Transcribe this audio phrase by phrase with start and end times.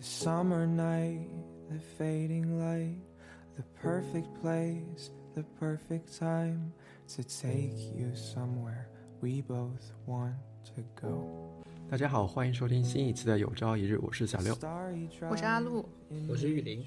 [0.00, 1.28] The summer night,
[1.68, 2.96] the fading light,
[3.54, 6.72] the perfect place, the perfect time
[7.08, 8.88] to take you somewhere
[9.20, 10.36] we both want
[10.74, 11.62] to go.
[11.90, 14.56] 大家好，欢迎收听新一期的有朝一日，我是小六。
[15.28, 15.86] 我是阿路，
[16.26, 16.82] 我是玉林。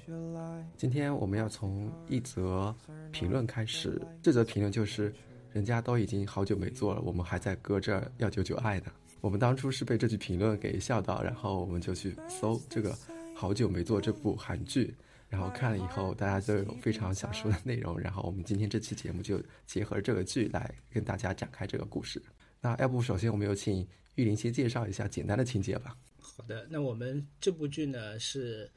[0.76, 2.74] 今天我们要从一则
[3.12, 5.14] 评论开始，这则评论就是
[5.54, 8.86] 人家都已经好久没做了，我们还在搁这儿要久久爱呢。
[9.20, 12.92] 我们当初是被这句评论给笑到，然后我们就去搜这个
[13.36, 14.92] 好久没做这部韩剧，
[15.28, 22.20] 然后看了以后，大家都有非常想说的内容，然后我们今天这期节目就结合这个剧来跟大家展开这个故事。
[22.60, 25.96] 那要不首先我们有请玉林先介绍一下简单的情节吧。
[26.18, 28.68] 好的，那我们这部剧呢是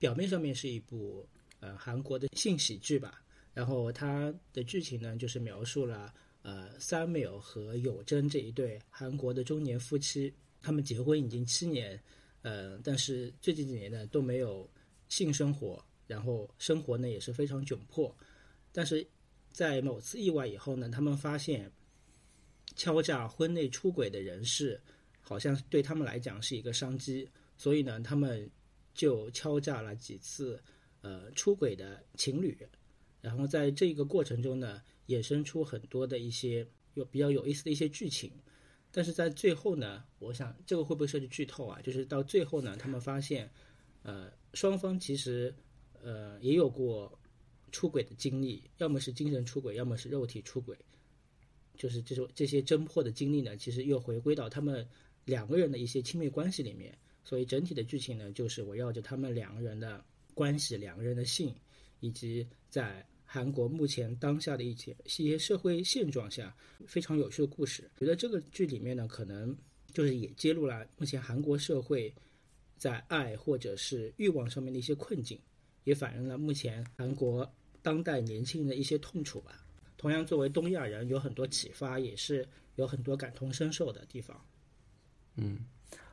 [0.00, 1.24] 表面上面是一部
[1.60, 6.12] 呃韩国的性喜剧吧，然后它的剧情呢就是描述了
[6.44, 12.00] 呃 Samuel 和有珍这一对韩国的中年夫妻，他们结婚已经七年，
[12.42, 14.70] 呃，但是最近几年呢都没有
[15.08, 18.16] 性生活，然后生活呢也是非常窘迫，
[18.70, 19.04] 但是
[19.50, 21.72] 在某次意外以后呢，他们发现
[22.76, 24.80] 敲诈婚内出轨的人士。
[25.26, 28.46] 好像对他们来讲是一个商机，所以呢，他们
[28.92, 30.62] 就敲诈了几次
[31.00, 32.54] 呃出轨的情侣，
[33.22, 38.30] 然后在这个过程中呢，衍生出很多的一些有比较有意思的一些剧情，
[38.90, 41.80] 但是在最后呢，我想这个会不会涉及剧透啊？
[41.82, 43.50] 就是到最后呢，他们发现，
[44.02, 45.54] 呃，双方其实
[46.02, 47.18] 呃也有过
[47.72, 50.76] 出轨的经历，要么是精神出轨，要么是肉体出轨，
[51.76, 54.86] 就是这种这些侦破的经历呢，其实又回归到他们。
[55.26, 61.54] 两个人的一些亲密关系里面，所以整体的剧情呢，就是围绕着他们两个人的关系、两个人的性，
[62.00, 66.54] 以及在韩国目前当下的一些一些社会现状下
[66.86, 67.90] 非常有趣的故事。
[67.98, 69.56] 觉得这个剧里面呢，可能
[69.92, 72.14] 就是也揭露了目前韩国社会
[72.78, 75.36] 在爱或者是欲望上面的一些困境，
[75.82, 79.66] 也反映了目前韩国当代年轻人的一些痛楚吧。
[79.96, 84.40] 同样，作为东亚人，有很多启发，也是有很多感同身受的地方。
[85.34, 85.58] 嗯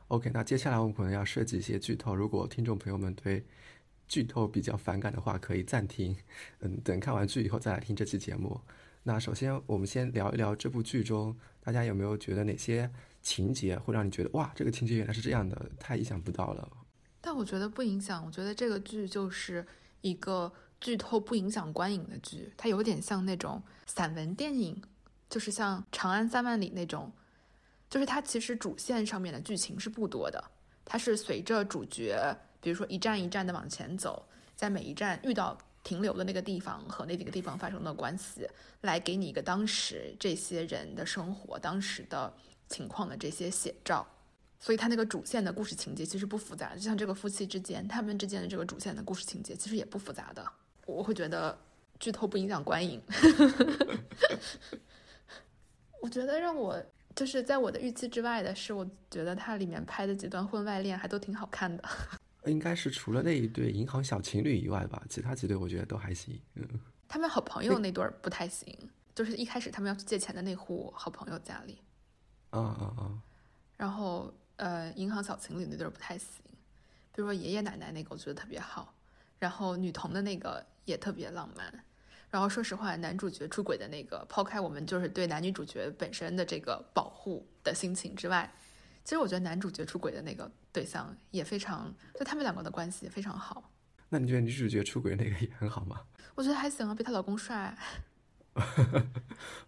[0.08, 2.16] ，OK，那接下来我们可能要设计一些剧透。
[2.16, 3.44] 如果听众朋友们对
[4.12, 6.14] 剧透比较反感的话，可以暂停，
[6.60, 8.60] 嗯，等看完剧以后再来听这期节目。
[9.04, 12.90] 那首先，我们先聊一聊这部剧中，大家有没有觉得哪些
[13.22, 16.68] 情节会让你觉得哇，这个情节原来是这样的，太意想不到了。
[17.22, 18.22] 但我觉得不影响。
[18.26, 19.66] 我觉得这个剧就是
[20.02, 24.82] 一个剧透不影响观影的剧，它有点像那种散文电影，
[25.30, 27.10] 就是像《长安三万里》那种。
[27.88, 30.42] 就是它其实主线上面的剧情是不多的，
[30.84, 32.18] 它是随着主角，
[32.62, 34.24] 比如说一站一站的往前走，
[34.56, 38.48] 在每一站遇到停留的那个地方和那几个地方发生的关系，
[38.82, 42.32] 来给你一个当时这些人的生活、当时的
[42.68, 44.06] 情况的这些写照。
[44.60, 50.52] 所以它那个主线的故事情节其实不复杂，就像这个夫妻之间，他们之间的这个主线的故事情节其实也不复杂的。
[50.86, 51.58] 我会觉得
[51.98, 53.02] 剧透不影响观影。
[56.00, 56.80] 我觉得让我。
[57.14, 61.86] 就是在我的预期之外的是，我觉得它里面拍的几段婚外恋还都挺好看的。
[62.46, 66.40] 应该是除了那一对银行小情侣以外吧，其他几对我觉得都还行。
[66.54, 66.66] 嗯，
[67.08, 68.76] 他们好朋友那对不太行，
[69.14, 71.78] 就是一开始他们要去借钱的那户好朋友家里。
[72.50, 73.22] 啊啊啊！
[73.76, 76.42] 然后呃，银行小情侣那对不太行，
[77.14, 78.94] 比如说爷爷奶奶那个我觉得特别好，
[79.38, 81.84] 然后女童的那个也特别浪漫。
[82.30, 88.50] 然后说实话，男主角出轨的那个，抛开我们就是对男女主角本身的这个保护的心情之外，
[89.04, 93.70] 其实我觉得男主角出轨的那个对象也非常，就他们两个的关系也非常好。
[94.08, 96.00] 那你觉得女主角出轨那个也很好吗？
[96.34, 97.76] 我觉得还行啊，比她老公帅。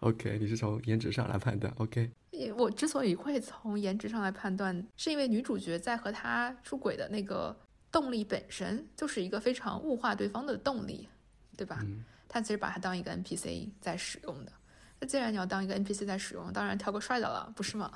[0.00, 1.72] OK，你是从颜值上来判断。
[1.78, 2.11] OK，
[2.56, 7.56] 我之所以会从颜值上来判断，是因为女主角在和他出轨的那个
[7.91, 11.09] 动力本身就是一个非常物化对方的动力，
[11.56, 11.78] 对吧？
[11.83, 14.53] 嗯他其实把它当一个 NPC 在使用的。
[14.99, 17.93] 那既然你要当一个 NPC 在使用，当然挑个帅的了，不是吗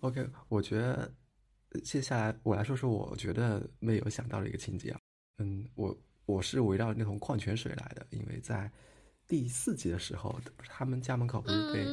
[0.00, 1.12] ？OK，我觉得
[1.84, 5.00] 接下来我来说说我觉得没有想到的一个情节啊。
[5.38, 5.96] 嗯，我
[6.26, 8.70] 我是围绕那桶矿泉水来的，因为在
[9.26, 11.86] 第四集的时候，他们家门口不是被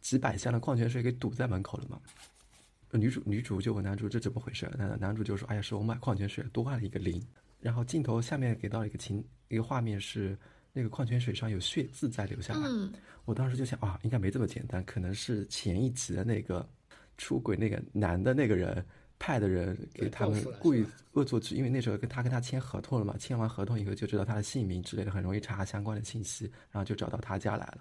[0.00, 2.00] 几百箱的矿泉水给堵在门口了吗？
[2.92, 4.70] 女主女主就问男主这怎么回事？
[4.78, 7.20] 男男主就说：“哎呀，是我买矿泉水多按了一个零。”
[7.60, 10.38] 然后镜头下面给到了一个情一个画面是。
[10.76, 12.92] 那个矿泉水上有血渍在流下来，嗯、
[13.24, 16.68] 我当时就想啊，应该没这么简单，可能是前一集的那个
[17.16, 18.84] 出轨那个男的那个人
[19.18, 27.78] 派的人给他们故意恶作剧，因为那时候跟他跟他签合同了嘛，签完合同以后就知道他的姓名之类的，很容易查相关的信息，然后就找到他家来了。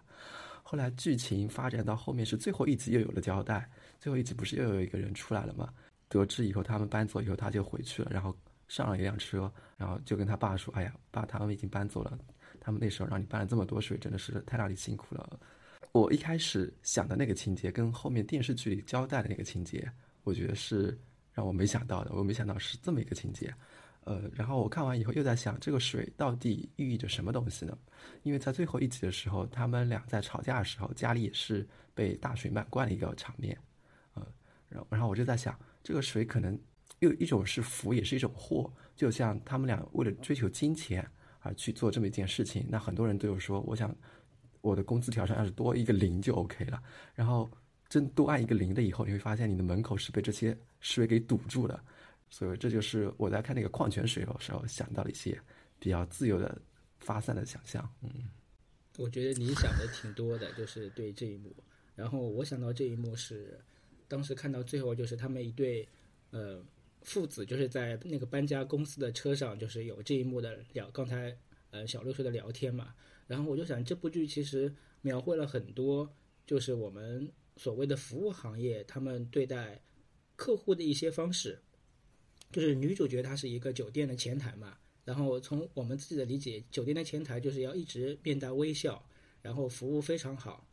[0.62, 3.70] 后来剧情发展到后面是最后一集又有了交代，
[4.00, 5.70] 最后一集不是又有一个人出来了嘛？
[6.08, 8.36] 得知以后他们搬走以后他就回去了，然后。
[8.70, 12.18] 上了一辆车，然后就跟他爸说：“哎呀，爸，他们已经搬走了。
[12.60, 15.40] 他们那时候让你搬了这么多水，真的是太让你辛苦了。”
[15.94, 19.88] 我一开始想的那个情节，跟后面电视剧里交代的那个情节，
[20.24, 21.00] 我觉得是
[21.32, 22.12] 让我没想到的。
[22.16, 23.54] 我没想到是这么一个情节。
[24.06, 27.78] 呃，然后我看完以后又在想，这个水到底寓意着什么东西呢？
[28.24, 33.56] 因为在最后一集的时候，他们俩在吵架的时候，家里也是被大水漫灌的一个场面。
[34.16, 34.28] 呃，
[34.70, 36.60] 然后然后我就在想，这个水可能
[37.00, 38.74] 又一种是福，也是一种祸。
[38.96, 41.08] 就像他们俩为了追求金钱
[41.42, 43.96] 而去做这么一件事情，那很多人都有说，我想
[44.64, 46.82] 我的工资条上要是多一个零就 OK 了。
[47.14, 47.52] 然后
[47.90, 51.84] 真多按一个零的以后，你会发现你的门口是被这些水给堵住了。
[52.30, 55.40] 所以这就是我在看那个矿泉水的时候想到了一些
[55.78, 56.60] 比较自由的
[56.98, 57.88] 发散的想象。
[58.02, 58.10] 嗯，
[58.98, 61.56] 我觉得你想的挺多的，就是对这一幕。
[61.94, 63.60] 然后我想到这一幕是，
[64.08, 65.88] 当时看到最后就是他们一对
[66.32, 66.64] 呃
[67.04, 70.90] 父子，就是在那个搬家公司的车上，就是有这一幕的聊。
[70.90, 71.38] 刚才
[71.70, 72.96] 呃小六说的聊天嘛，
[73.28, 76.12] 然后我就想这部剧其实描绘了很多，
[76.46, 79.82] 就是我们所谓的服务行业他们对待
[80.36, 81.60] 客户的一些方式。
[82.52, 89.04] 就是女主角她是一个酒店的前台嘛，然后从我们自己的理解，酒店的前台就是要一直面带微笑，
[89.42, 90.68] 然后服务非常好。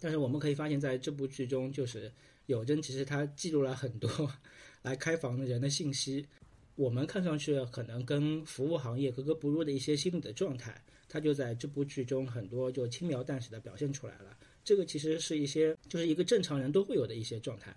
[0.00, 2.12] 但是我们可以发现，在这部剧中，就是
[2.46, 4.10] 有真其实他记录了很多
[4.82, 6.26] 来开房的人的信息，
[6.74, 14.38] 我们看上去可能跟服务行业格格不入的一些心理的状态，他就在这部剧中很多就轻描淡写的表现出来了。
[14.62, 17.76] 这个其实是一些就是一个正常人都会有的一些状态。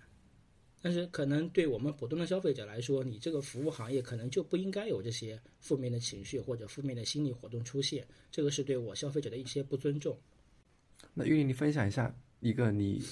[0.80, 10.16] 但是可能对我们普通的消费者来说，你这个服务行业可能就不应该有这些负面的情绪或者负面的心理活动出现，这个是对我消费者的一些不尊重。
[11.14, 13.02] 那玉林，你分享一下一个你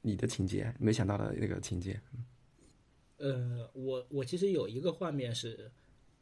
[0.00, 2.00] 你的情节，没想到的那个情节。
[3.18, 5.70] 呃，我我其实有一个画面是，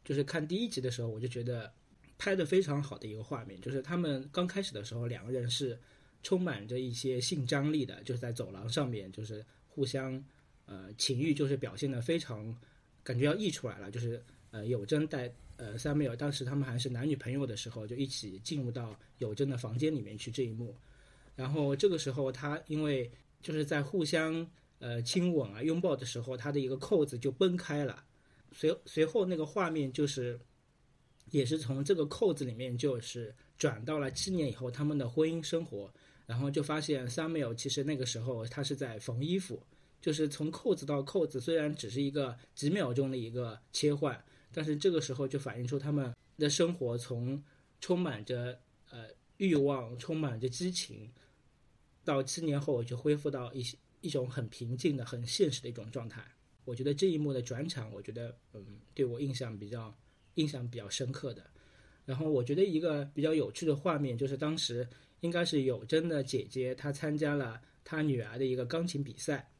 [0.04, 1.72] 就是看第一集的时候，我就觉得
[2.18, 5.78] 拍的非常好的一个画面，就是他们刚开始的时候，两个人是
[6.22, 10.22] 充满着一些性张力的，就是在走廊上面，就是互相。
[10.70, 12.54] 呃，情欲就是表现的非常，
[13.02, 13.90] 感觉要溢出来了。
[13.90, 20.76] 就是呃，有真带呃三妹尔，当时他们还是男女朋友的时候，就一起进入到有真的房间里面去这一幕。
[21.34, 23.10] 然后这个时候，他因为
[23.40, 24.46] 就是在互相
[24.78, 28.04] 呃亲吻啊拥抱的时候，他的一个扣子就崩开了。
[28.52, 30.38] 随随后那个画面就是，
[31.30, 35.92] 也是从这个扣子里面就是转到了七年以后他们的婚姻生活，
[36.26, 39.62] 然后就发现三妹尔其实那个时候他是在缝衣服。
[40.00, 47.42] 就是从扣子到扣子，虽然只是一个几秒钟的一个切换，但是这个时候就反映出他们的生活从
[47.80, 48.60] 充满着
[48.90, 49.08] 呃
[49.38, 51.10] 欲望、充满着激情，
[52.04, 56.24] 到七年后就恢复到一些一种很平静的、很现实的一种状态。
[56.64, 59.92] 我觉得这一幕的转场，我觉得嗯对我印象比较
[60.38, 61.44] 印象比较深刻的。
[62.06, 64.88] 然后我觉得一个比较有趣的画面，就是当时
[65.20, 69.50] 应该是有真的姐姐她参加了她女儿的一个钢琴比赛。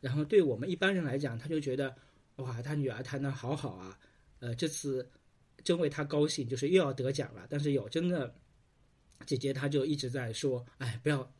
[0.00, 1.96] 然后对我们一般人来讲，他就觉得，
[2.36, 3.98] 哇，他女儿弹得好好啊，
[4.40, 5.08] 呃，这次
[5.64, 7.46] 真为他高兴，就是又要得奖了。
[7.48, 8.32] 但是有真的
[9.24, 11.32] 姐姐，她就一直在说，哎，不要，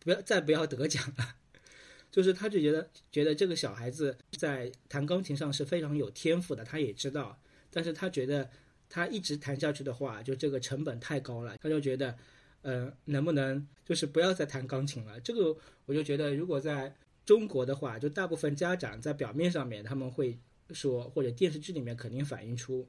[0.00, 1.36] 不要再不要得奖了，
[2.10, 7.40] 就是他就觉得觉得这个小孩子在弹钢琴上是非常有天赋的，他也知道，
[7.72, 8.48] 但是他觉得
[8.88, 12.16] 他一直弹下去的话，就这个成本太高了，他就觉得，
[12.60, 15.18] 呃，能不能就是不要再弹钢琴了？
[15.20, 20.38] 这个我就觉得，如果在中国的话，就大部分家长在表面上面他们会
[20.70, 22.86] 说，或者电视剧里面肯定反映出，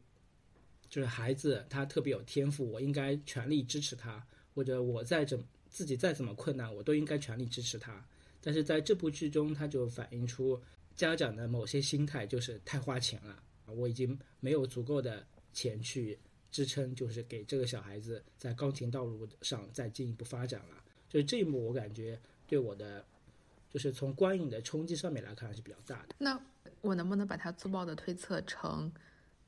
[0.89, 8.05] 就是孩子他特别有天赋，我应该全力支持他，或者我再怎自己再怎么困难，我都应该全力支持他。
[8.41, 10.61] 但是在这部剧中，他就反映出
[10.95, 16.19] 家长的某些心态，就是太花钱了，我已经没有足够的钱去
[16.51, 20.83] 支撑，就是给这个小孩子在钢琴道路上再进一步发展了。
[21.09, 23.05] 就是这一幕，我感觉对我的。
[23.69, 26.13] 就是从观影的冲击上面来看还是比较大的。
[26.19, 26.39] 那
[26.81, 28.91] 我能不能把它粗暴的推测成，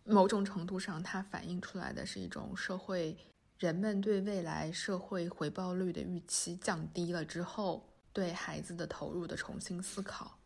[0.03, 3.15] 某种程度上它反映出来的是一种社会
[3.59, 10.39] 人们对未来社会回报率的预期降低了之后，对孩子的投入的重新思考。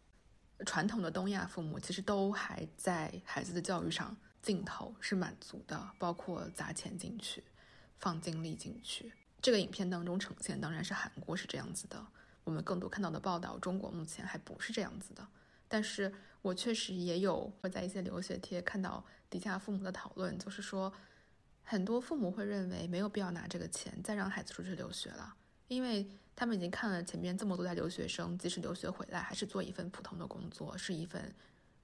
[0.65, 7.43] 传统的东亚父母其实都还在孩子的教育上尽头是满足的，包括砸钱进去，
[7.97, 9.11] 放精力进去。
[9.41, 12.05] 这个影片当中呈现当然是韩国是这样子的。
[12.43, 15.25] 我们更多看到的报道，中国目前还不是这样子的。
[15.67, 16.11] 但是
[16.41, 20.91] 我确实也有会在一些留学贴看到底下父母的讨论，就是说，
[21.63, 25.35] 很多父母会认为没有必要拿这个钱再让孩子出去留学了，
[25.69, 31.33] 因为他们已经看了前面这么多代留学生，即使留学回来，还是做一份普通的工作，是一份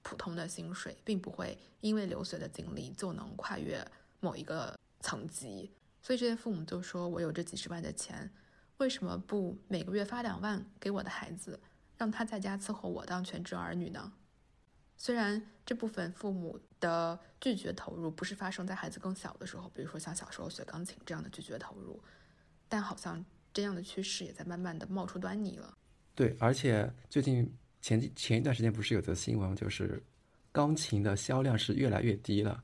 [0.02, 3.82] 普通的薪水，并不会因为留学的经历就能跨越
[4.20, 5.72] 某一个层级。
[6.02, 8.30] 所以这些父母就说：“我有这几十万的钱，
[8.76, 11.58] 为什么不每个月发两万给我的孩子，
[11.96, 14.12] 让他在家伺候我当全职儿女呢？”
[14.98, 22.02] 虽然这部分父母的拒绝投入不是发生在孩子更小的时候，比如说像小时候学钢琴这样的拒绝投入，
[22.68, 23.22] 但好像
[23.56, 25.74] 这样的趋势也在慢慢的冒出端倪了。
[26.14, 29.98] 对，而且最近前几前一段时间不是有则新闻，就是
[30.52, 32.62] 钢琴的销量是越来越低了，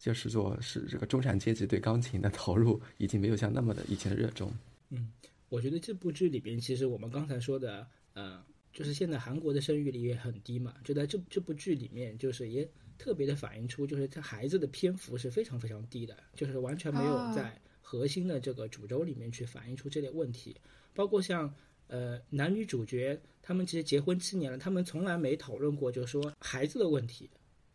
[0.00, 4.52] 就是说是这个中产阶级对钢琴的投入已经没有像那么的以前的热衷。
[4.90, 5.12] 嗯，
[5.48, 8.44] 我觉得这部剧里边，其实我们刚才说的，呃。
[8.74, 20.56] 就是现在韩国的生育率也很低嘛，就在这这部剧里面，就是也特别的反映出，就是他孩子的篇幅是非常非常低的，就是完全没有在核心的这个主轴里面去反映出这类问题。
[20.94, 21.54] 包括像
[21.88, 27.28] 呃男女主角，他们其实结婚七年了，他们从来没讨论过，就是说孩子的问题。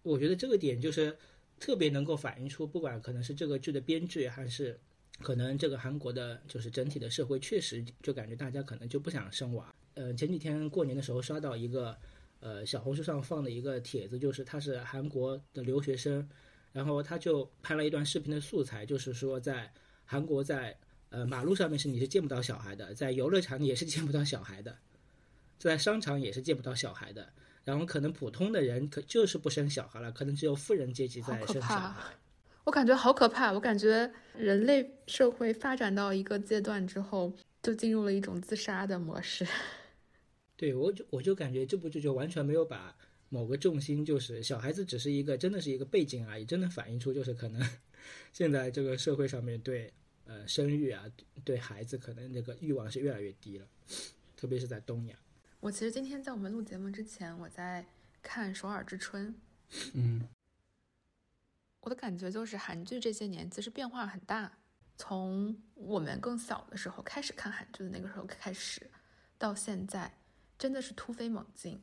[0.03, 1.15] 我觉得这个点就是
[1.59, 4.79] 特别能够反映出，不管可能是这个剧的编剧，还是
[5.19, 9.73] 可能这个韩国的，就是整体的社会，确实就感觉大家可能就不想生娃。
[9.95, 11.97] 呃，前几天过年的时候刷到一个，
[12.39, 16.29] 呃，小红书上放的一个帖子，就是他是韩国的留学生，
[16.71, 19.73] 然后他就拍了一段视频的素材，就是说在
[20.07, 20.75] 韩国在
[21.09, 24.75] 呃马路上面是你是见不到小孩的， 在游乐场也是见不到小孩的，
[25.59, 27.31] 在商场也是见不到小孩的，
[27.63, 32.13] 然后可能普通的人可就是不生小孩了，可能只有富人阶级在生小孩。
[32.63, 39.47] 我感觉好可怕，我感觉人类社会发展到一个阶段之后，就进入了一种自杀的模式。
[40.57, 42.93] 对，我就我就感觉这部剧就完全没有把
[43.29, 47.61] 某个重心，就是小孩子只是一个，真的是一个背景而已，真的反映出就是可能
[48.33, 49.93] 现在这个社会上面对
[50.25, 51.03] 呃生育啊，
[51.43, 53.67] 对孩子可能那个欲望是越来越低了，
[54.35, 55.17] 特别是在东亚。
[55.59, 57.85] 我其实今天在我们录节目之前，我在
[58.21, 59.33] 看《首尔之春》，
[59.93, 60.27] 嗯，
[61.81, 64.57] 我的感觉就是韩剧这些年其实变化很大，
[64.95, 68.89] 从我们更小的时候开始看韩剧的那个时候开始，
[69.37, 70.13] 到现在。
[70.59, 71.79] 真的是突飞猛进，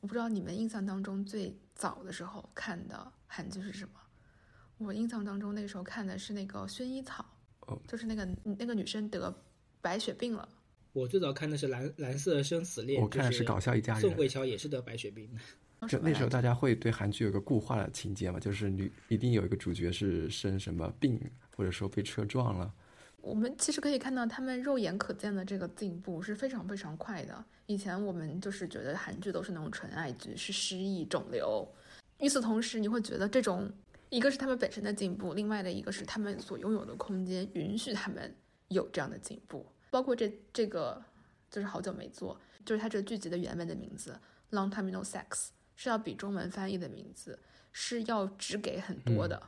[0.00, 4.00] 我不知道你们印象当中最早的时候看的韩剧是什么？
[4.84, 7.24] 我印象当中那个时候看的是那个《薰衣草》，
[7.88, 9.34] 就是那个那个女生得
[9.80, 10.48] 白血病了。
[10.92, 15.40] 我最早看的是《蓝蓝色生死恋》，我看的是《搞笑一家人》，宋慧乔也是得白血病的。
[15.88, 21.20] 就那时候大家会对韩剧有个固化的情节嘛，就是女一定有一个主角是生什么病，
[21.56, 22.72] 或者说被车撞了。
[23.20, 27.44] 我们其实可以看到，他们肉眼可见的这个进步是非常非常快的。
[27.66, 31.66] 以前我们就是觉得韩剧都是那种纯爱剧，是失忆肿瘤。
[32.20, 33.70] 与此同时，你会觉得这种
[34.14, 38.32] 一个是他们本身的进步，另外的一个是他们所拥有的空间允许他们
[38.68, 39.66] 有这样的进步。
[39.90, 41.02] 包括这这个
[41.50, 44.16] 就是好久没做，就是它这个剧集的原文的名字
[44.56, 45.24] 《Long Time No Sex》
[45.74, 47.36] 是要比中文翻译的名字
[47.72, 49.42] 是要只给很多的。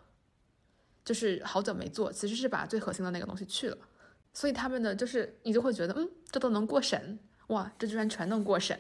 [1.05, 3.79] 就是好久没做，其实是把最核心的那个东西去了，
[4.35, 8.77] 所以他们的就是你就会觉得，嗯，这都能过审，哇，这居然全能过审。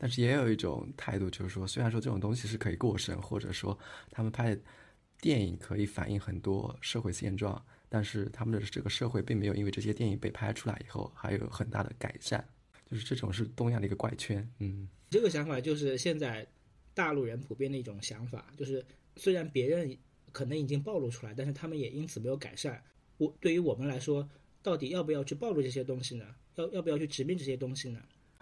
[0.00, 3.78] 但是也有一种态度，就是说，虽然说这种东西是可以过审，或者说
[4.10, 4.60] 他们拍的
[5.20, 12.42] 电影可以反映很多社会现状，但是他们的这个社会并没有因为这些电影被拍出来以后还有很大的改善，
[12.90, 14.48] 就是这种是东亚的一个怪圈。
[14.60, 16.46] 嗯，这个想法就是现在
[16.94, 18.82] 大陆人普遍的一种想法，就是
[19.16, 19.96] 虽然别人。
[20.32, 22.80] 可能已经暴露出来，但是他们也因此没有改善。
[23.16, 24.30] 我对于我们来说，
[24.62, 26.24] 到底要不要去暴露这些东西呢？
[26.54, 28.00] 要要不要去直面这些东西呢？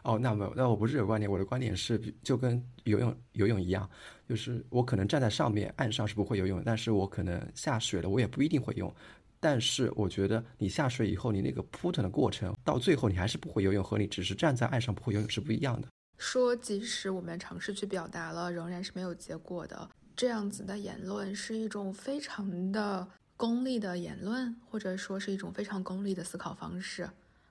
[0.08, 3.88] 哦，那没有那我不是这个观点，我的观点是就跟游泳游泳一样，
[4.26, 8.92] 就是我可能站在上面，岸上是不会游泳，但是我可能下水了，我也不一定会游。
[9.38, 15.86] 但是我觉得你下水以后，你那个扑腾的过程，到最后你还是不会游泳，和你只是站在岸上不会游泳是不一样的。
[16.16, 19.90] 说即使我们尝试去表达了，仍然是没有结果的。
[20.16, 27.08] 这样子的言论是一种非常的功利的言论，或者说是一种非常功利的思考方式。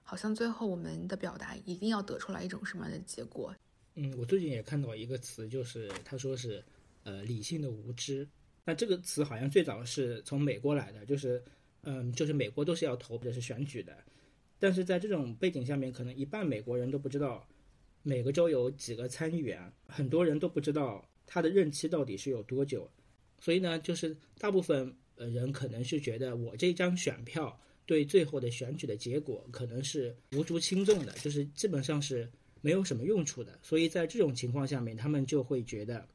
[0.10, 3.54] 好像最后我们的表达一定要得出来一种什么样的结果？
[3.96, 6.64] 嗯，我最近也看到一个词，就是他说是
[7.04, 8.26] 呃理性的无知。
[8.64, 11.44] 那这个词好像最早是从美国来的，就是
[11.82, 13.98] 嗯，就是美国都是要投或者是选举的，
[14.58, 17.46] 但是在这种背景下面，可能一半美国人都不知道
[18.02, 21.06] 每个州有几个参议员，很多人都不知道。
[21.30, 22.90] 他的任期到底是有多久？
[23.42, 32.30] 所以呢，就是大部分呃人可能是觉得我这张选票对最后的选举的结果可能是无足轻重的，就是基本上是
[32.62, 33.58] 没有什么用处的。
[33.64, 36.06] 所以在这种情况下面，他们就会觉得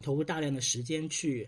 [0.00, 1.46] 投入大量的时间去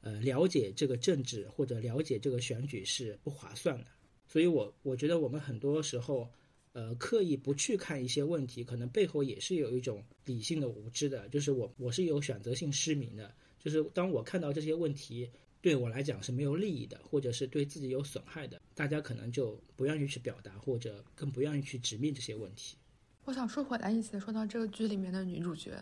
[0.00, 3.86] 呃了解这个政治或者了解这个选举是不划算的。
[4.26, 6.28] 所以我我觉得我们很多时候
[6.72, 15.30] 呃刻意不去看一些问题，可能背后也是有一种理性的无知的，就是我我是有选择性失明的，就是当我看到这些问题
[15.62, 22.76] 对我来讲是没有利益的，或者是对自己有损害的，大家可能就不愿意去表达，或者更不愿意去直面这些问题。
[23.24, 25.80] 我想说回来一些，说到这个剧里面的女主角，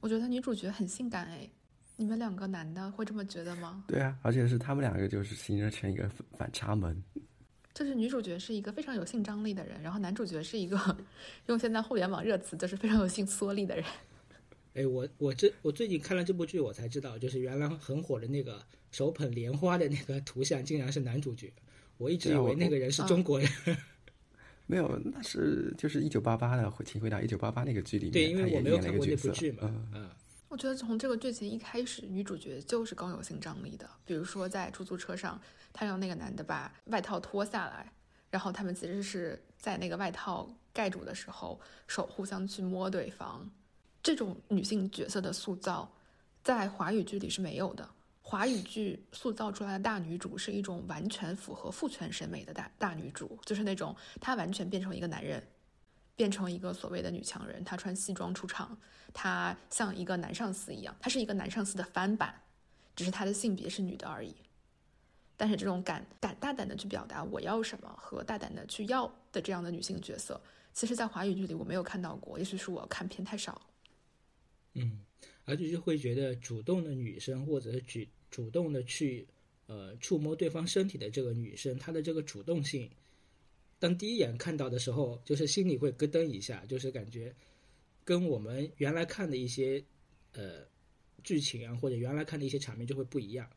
[0.00, 1.46] 我觉得女主角很性感哎，
[1.96, 3.84] 你们两个男的会这么觉得吗？
[3.86, 7.02] 对啊，而且是他们两个就是形成一个反差萌。
[7.74, 10.96] 就是女主角是一个非常有性张力的人，然后男主角是一个
[11.44, 13.84] 用现在互联网热词就是非常有性缩力的人。
[14.76, 21.50] 哎，我我这我最近看了这部剧，我才知道，就是原来很火的那个手捧莲花的那个图像，竟然是男主角。
[21.96, 23.48] 我一直以为那个人是中国人。
[24.68, 29.60] 没有，那是就是一九八八的，请回答一九八八那个剧里面，对，因为我没有看过那部剧嘛，
[29.94, 30.10] 嗯。
[30.48, 33.88] 我觉得从这个剧情一开始，女主角就是更有性张力的。
[34.04, 35.40] 比如说在出租车上，
[35.72, 37.90] 她让那个男的把外套脱下来，
[38.30, 43.50] 然后他们其实是在那个外套盖住的时候，手互相去摸对方。
[44.06, 45.90] 这种女性角色的塑造，
[46.44, 47.90] 在华语剧里是没有的。
[48.22, 55.44] 华语剧塑造出来的大女主是一种完全符合父权审美的大大女主，就是那种她完全变成一个男人，
[56.14, 57.64] 变成一个所谓的女强人。
[57.64, 58.78] 她穿西装出场，
[59.12, 62.32] 她像一个男上司一样，她是一个男上司的翻版，
[62.94, 64.36] 只是她的性别是女的而已。
[65.36, 70.40] 但是这种敢敢大胆的去表达我要什么和大胆的去要的这样的女性角色，
[70.72, 73.60] 其实在华语剧里我没有看到过，也许是我看片太少。
[74.76, 75.00] 嗯，
[75.44, 78.08] 而且就会觉得主动的女生或者是举。
[78.28, 79.26] 主动的去，
[79.66, 82.90] 呃，触摸对方身体的这个女生，她的这个主动性，
[83.78, 87.34] 当第一眼看到的时候，就是心里会咯噔一下，就是感觉
[88.04, 89.82] 跟我们原来看的一些，
[90.32, 90.66] 呃，
[91.22, 93.48] 剧情啊，或者原来看的一些场面就会不一样。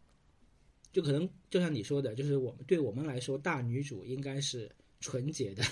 [0.94, 4.72] 就可能就像你说的，就是我们对我们来说，大女主应该是
[5.02, 5.64] 纯洁的，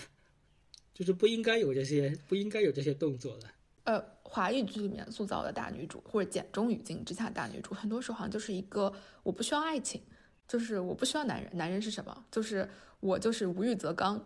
[0.93, 3.47] 就是不应该有这些，不应该有这些动作的。
[3.87, 8.91] 呃，华语剧里面塑造的大女主，或者简中语境之下大女主，很多时候好像就是一个
[9.23, 10.01] 我不需要爱情，
[10.45, 12.25] 就是我不需要男人，男人是什么？
[12.29, 12.69] 就是
[12.99, 14.21] 我就是无欲则刚，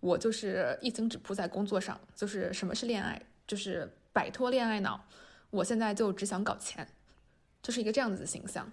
[0.00, 3.20] 我就是一心只扑在工作上，就是什么是恋爱？
[3.46, 5.04] 就是摆脱恋爱脑，
[5.50, 6.88] 我现在就只想搞钱，
[7.62, 8.66] 就是一个这样子的形象。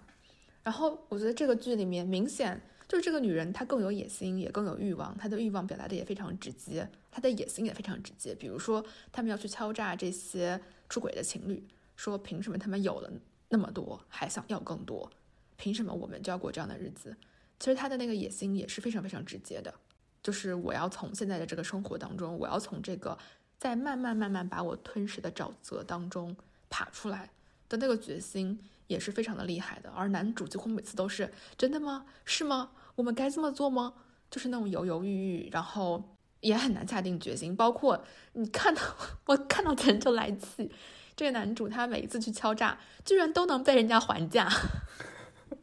[0.62, 2.58] 然后我觉得这个剧里面明显。
[2.90, 5.16] 就是这个女人，她更有野心，也更有欲望。
[5.16, 8.34] 她的欲望表达的也非常直接，她的野心也非常直接。
[8.34, 13.08] 比如说，他们要去敲诈这些出轨的情侣，说凭什么他们有了
[13.48, 15.08] 那么多还想要更多？
[15.56, 17.16] 凭什么我们就要过这样的日子？
[17.60, 19.72] 其实她的那个野心也是非常非常直接的，
[20.20, 23.16] 就是我要从现在的这个生活当中，我要从这个
[23.56, 26.36] 在慢慢慢慢把我吞噬的沼泽当中
[26.68, 27.30] 爬出来
[27.68, 28.58] 的那个决心
[28.90, 29.90] 也是非常的厉害的。
[29.90, 32.04] 而男主几乎每次都是真的吗？
[32.24, 32.72] 是吗？
[32.96, 33.94] 我们该这么做吗？
[34.28, 37.54] 就是那种犹犹豫豫，然后也很难下定决心。
[37.54, 38.82] 包括你看到
[39.26, 40.70] 我看到钱就来气，
[41.14, 44.48] 这个男主他每一次去敲诈，居然都能被人家还价，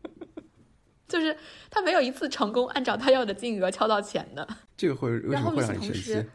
[1.08, 1.38] 就是
[1.70, 4.48] 他没有一次成功按照他要的金额敲到钱的。
[4.76, 6.30] 这个会然后与此同时，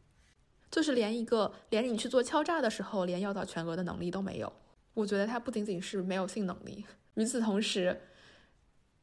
[0.70, 4.52] 就是连一个连你去做敲诈的时候，连要到全额的能力都没有。
[4.94, 8.00] 我觉得他不仅仅是没有性能力，与此同时。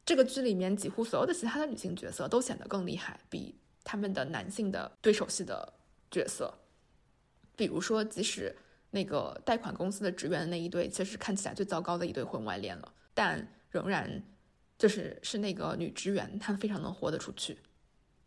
[0.06, 5.71] 这个剧里面几乎所有的其他的女性角色都显得更厉害，比他们的男性的对手戏的
[6.10, 6.52] 角色。
[7.56, 8.56] 比如说，即使
[8.89, 14.23] 那个贷款公司的职员那一对，其实看起来最糟糕的一对婚外恋了，但仍然
[14.80, 17.60] 就是是那个女职员，她非常能活得出去，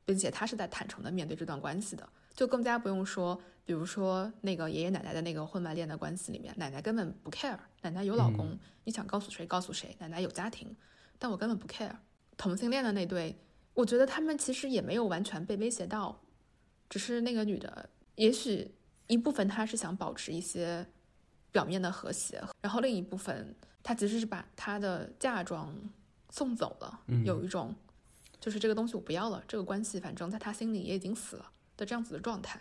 [0.05, 2.09] 并且她是在坦诚的面对这段关系的。
[2.37, 10.75] 就更加不用说，比如说那个爷爷奶奶的那个婚外恋的关系里面，奶奶根本不 care，奶奶有老公，你想告诉谁告诉谁，奶奶有家庭。
[11.19, 11.95] 但我根本不 care
[12.37, 13.39] 同性恋的那对，
[13.75, 16.21] 我觉得他们其实也没有完全被威胁到，
[16.91, 18.75] 只是那个女的，也许
[19.07, 20.85] 一部分她是想保持一些
[21.53, 25.73] 表面的和谐，然后另一部分她其实是把她的嫁妆
[26.31, 27.73] 送走了，有一种
[28.41, 32.61] 就是这个东西我不要了，这个关系反正在她心里也已经死了的这样子的状态。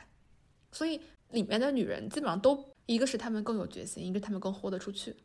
[0.72, 1.00] 所以
[1.32, 5.16] 里面的女人基本上都一个是她们更有决心，一个她们更豁得出去。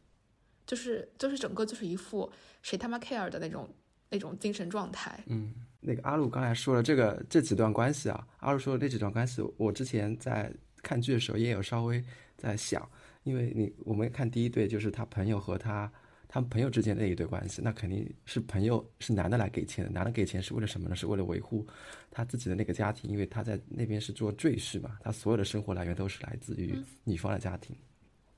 [0.67, 2.29] 就是就是整个就是一副
[2.61, 3.73] 谁他妈 care 的那种
[4.11, 5.23] 那种精神状态。
[5.27, 12.03] 嗯，那个阿鲁刚才说了这个这几段关系啊，阿鲁说的这几段关系，我之前在看剧的时候也有稍微
[12.37, 12.91] 在想，
[13.23, 15.89] 因为你我们看第一对就是他朋友和他
[16.37, 20.95] 他们朋友之间的一对关系，那肯定是朋友是男的来给钱的，男的给钱是为了什么呢？
[20.95, 21.67] 是为了维护
[22.11, 27.75] 他自己的那个家庭，因为他在那边是做赘婿嘛，他所有的生活来源都是来自于女方的家庭。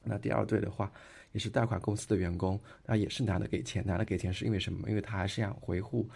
[0.05, 0.93] 那第二对的话。
[1.33, 4.89] 也是贷款公司的员工，那也是男的给钱，男的给钱是因为什么？
[4.89, 6.09] 因为他还是想维护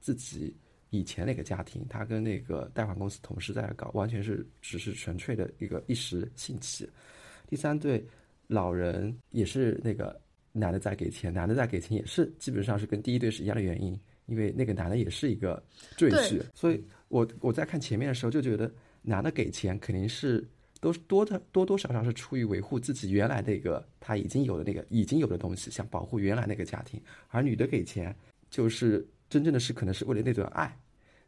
[0.00, 0.56] 自己
[0.88, 6.88] 以前那个家庭，他跟那个贷款公司同事在那搞，完全是只是纯粹的一个一时兴起。
[7.46, 8.02] 第三对
[8.46, 10.18] 老人也是那个
[10.56, 15.60] 男的在给钱，男的在给钱也是基本上是跟第一对是一样的原因，因为那个男的也是一个
[15.96, 20.48] 赘婿，所以我我在看前面的时候就觉得男的给钱肯定是
[20.80, 28.14] 都是多的多多少少是出于维护自己原来那个他已经有的那个已经有的东西，想保护原来那个家庭，而女的给钱
[28.48, 30.78] 就是真正的是可能是为了那段爱。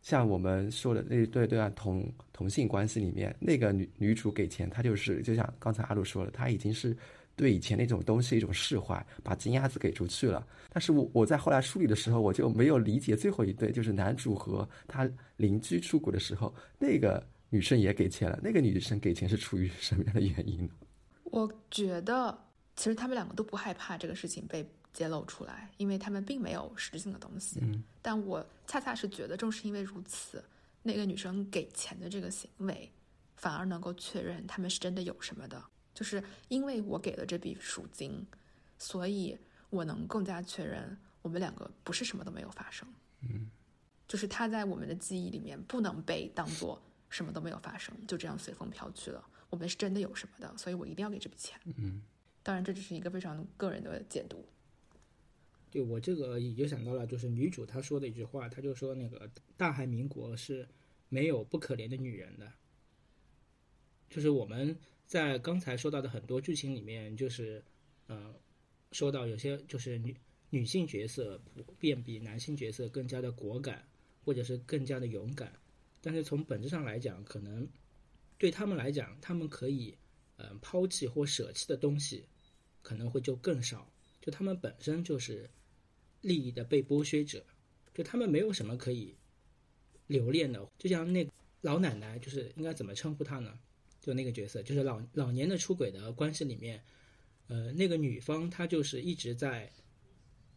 [0.03, 6.97] 像我们说的那对对啊同同性关系里面，那个女女主给钱，她就是就像刚才阿鲁说了，她已经是
[7.37, 10.45] 对以前那种东西一种释怀，把金鸭子给出去了。
[10.71, 20.71] 但是我我在后来梳理的时候，我就没有理解最后一对，就是男主和他邻居出轨的时候，那个女生也给钱了，那个女生给钱是出于什么样的原因呢？
[21.25, 22.37] 我觉得
[22.75, 24.69] 其实他们两个都不害怕这个事情被。
[24.97, 27.61] 揭露出来，因为他们并没有实质性的东西。
[27.61, 30.43] 嗯，但我恰恰是觉得，正是因为如此，
[30.83, 32.91] 那个女生给钱的这个行为，
[33.37, 35.63] 反而能够确认他们是真的有什么的。
[35.97, 38.23] 就是因为我给了这笔赎金，
[38.79, 39.37] 所以
[39.71, 42.87] 我能更加确认我们两个不是什么都没有发生。
[43.23, 43.51] 嗯，
[44.07, 49.27] 就是他在我们的记忆里面不能被当做什么都没有发生，就这样随风飘去了。
[49.49, 51.59] 我们是真的有什么的，所以我一定要给这笔钱。
[51.77, 52.03] 嗯，
[52.43, 54.45] 当然这只是一个非常个人的解读。
[55.71, 60.69] 对我这个也就想到了，就是女主她说的一句话，她就说那个大韩民国是
[61.09, 62.53] 没有不可怜的女人的。
[64.09, 67.65] 就是我们在刚才说到的很多剧情里面，就是
[68.07, 68.35] 呃，
[68.93, 70.17] 说到有些就是女
[70.51, 73.87] 女性角色普遍比男性角色更加的果敢，
[74.25, 75.53] 或者是更加的勇敢。
[76.01, 77.69] 但是从本质上来讲，可能
[78.37, 79.97] 对他们来讲，他们可以
[80.37, 82.25] 呃抛弃或舍弃的东西，
[82.83, 83.91] 可能会就更少。
[84.21, 85.49] 就他们本身就是。
[86.23, 87.45] 利益的被剥削者，
[87.95, 89.15] 就他们没有什么可以
[90.09, 90.69] 留恋的。
[90.77, 91.25] 就像那
[91.61, 93.57] 老奶奶，就是应该怎么称呼她呢？
[94.07, 96.81] 就那个角色，就是老老年的出轨的关系里面，
[97.49, 99.69] 呃，那个女方她就是一直在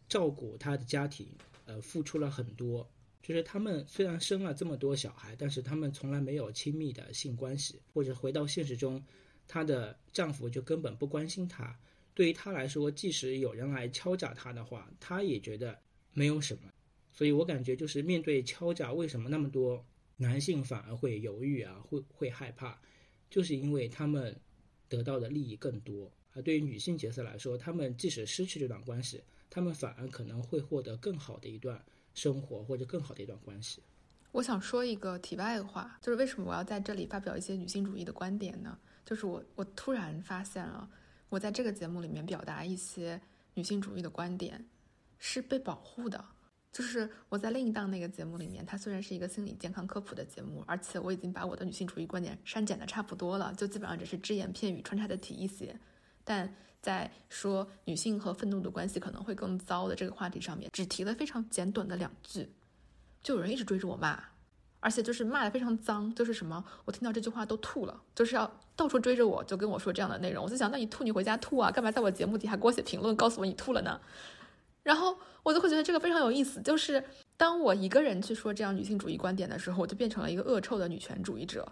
[0.08, 1.26] 照顾她的家庭，
[1.64, 2.88] 呃，付出了很多。
[3.22, 9.04] 就是他们虽然生了这么多小孩，但是他们从来没有亲密的性关系，或者回到现实中，
[9.48, 11.76] 她的丈夫就根本不关心她。
[12.14, 15.76] 对于她来说，即使有人来敲诈她的话，她也觉得
[16.12, 16.70] 没有什么。
[17.12, 19.84] 所以我感觉，就是面对敲诈，为什么那么多
[20.16, 22.80] 男性反而会犹豫啊，会会害怕，
[23.30, 24.38] 就是因为他们
[24.88, 26.12] 得到的利益更多。
[26.32, 31.82] 而对于女性角色来说，他们即使失去这段关系，他们反而可能会获得更好的一段
[32.14, 33.82] 生活或者更好的一段关系。
[34.32, 38.78] 我想说一个题外话，就是为什么我要在这里发表一些女性主义的观点呢？
[39.04, 40.88] 就是我我突然发现了。
[41.28, 43.20] 我在这个节目里面表达一些
[43.54, 44.64] 女性主义的观点，
[45.18, 46.24] 是被保护的。
[46.72, 55.74] 就是我在另一档那个节目里面，它虽然是一个心理健康科普的节目，而且我已经把我的女性主义观点删减的差不多了，就基本上只是只言片语穿插的提一些。
[56.24, 62.48] 但在说女性和愤怒的关系可能会更糟的这个话题上面，只提了非常简短的两句，
[63.22, 64.22] 就有人一直追着我骂。
[64.82, 70.42] 而且就是骂的非常脏，就是什么我听到这句话都吐了，就是要到处追着我，就跟我说这样的内容。
[70.42, 74.00] 我就想，那你吐你回家吐啊，干嘛在我节目底下给我写评论，告诉我你吐了呢？
[74.82, 77.02] 然后我就会觉得这个非常有意思，就是
[77.36, 81.70] 当我一个人去说这样女性主义观点的时候，我就变成了一个恶臭的女权主义者。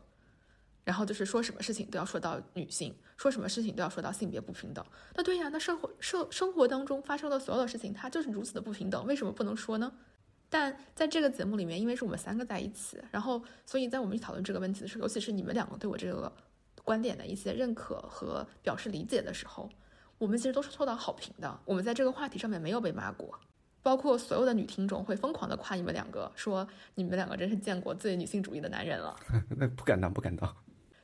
[0.85, 4.83] 然后就是说什么事情都要说到女性，说什么事情都要说到性别不平等。
[5.15, 9.93] 那对呀，那生活生生活当中发生的所有的事情，它就是如此的不平等，为什么不能说呢？
[10.49, 16.33] 但在这个节目里面，因为是我们三个在一起，然后所以在我们讨论这个问题的时候，尤其是你们两个对我这个
[16.83, 19.69] 观点的一些认可和表示理解的时候，
[20.19, 21.59] 我们其实都是受到好评的。
[21.65, 23.39] 我们在这个话题上面没有被骂过，
[23.83, 29.17] 包括所有的女听众会疯狂的夸你们两个，说你们两个真是见过最女性主义的男人了。
[29.57, 30.55] 那不敢当，不敢当。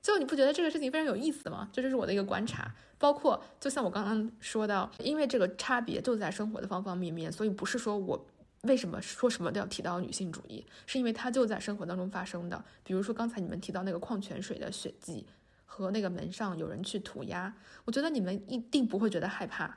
[0.03, 1.69] 就你不觉得这个事情非常有意思吗？
[1.73, 2.75] 这就是我的一个观察。
[2.99, 8.27] 包括就像我刚刚说到，因为这个差别就在生活的方方面面，所以不是说我。
[8.63, 10.65] 为什么说什么都要提到女性主义？
[10.87, 12.65] 是因为它就在生活当中发生的。
[12.83, 15.27] 比如说刚才你们提到那个矿泉水的血迹，
[15.77, 17.53] 和那个门上有人去涂鸦，
[17.85, 19.77] 我觉得你们一定不会觉得害怕。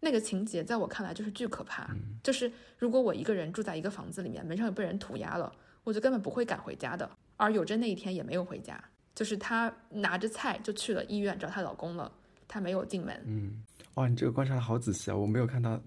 [0.00, 1.94] 那个情节在我看来就是巨可怕。
[2.22, 5.52] 就是如果我一个人住在一个房子里面，门上有被人涂鸦了，
[5.84, 7.10] 我就根本不会赶回家的。
[7.36, 8.82] 而有珍那一天也没有回家，
[9.14, 12.10] 就是她拿着菜就去了医院找她老公了，
[12.48, 13.22] 她没有进门。
[13.26, 13.62] 嗯，
[13.96, 15.14] 哇，你这个观察的好仔细啊！
[15.14, 15.78] 我没有看到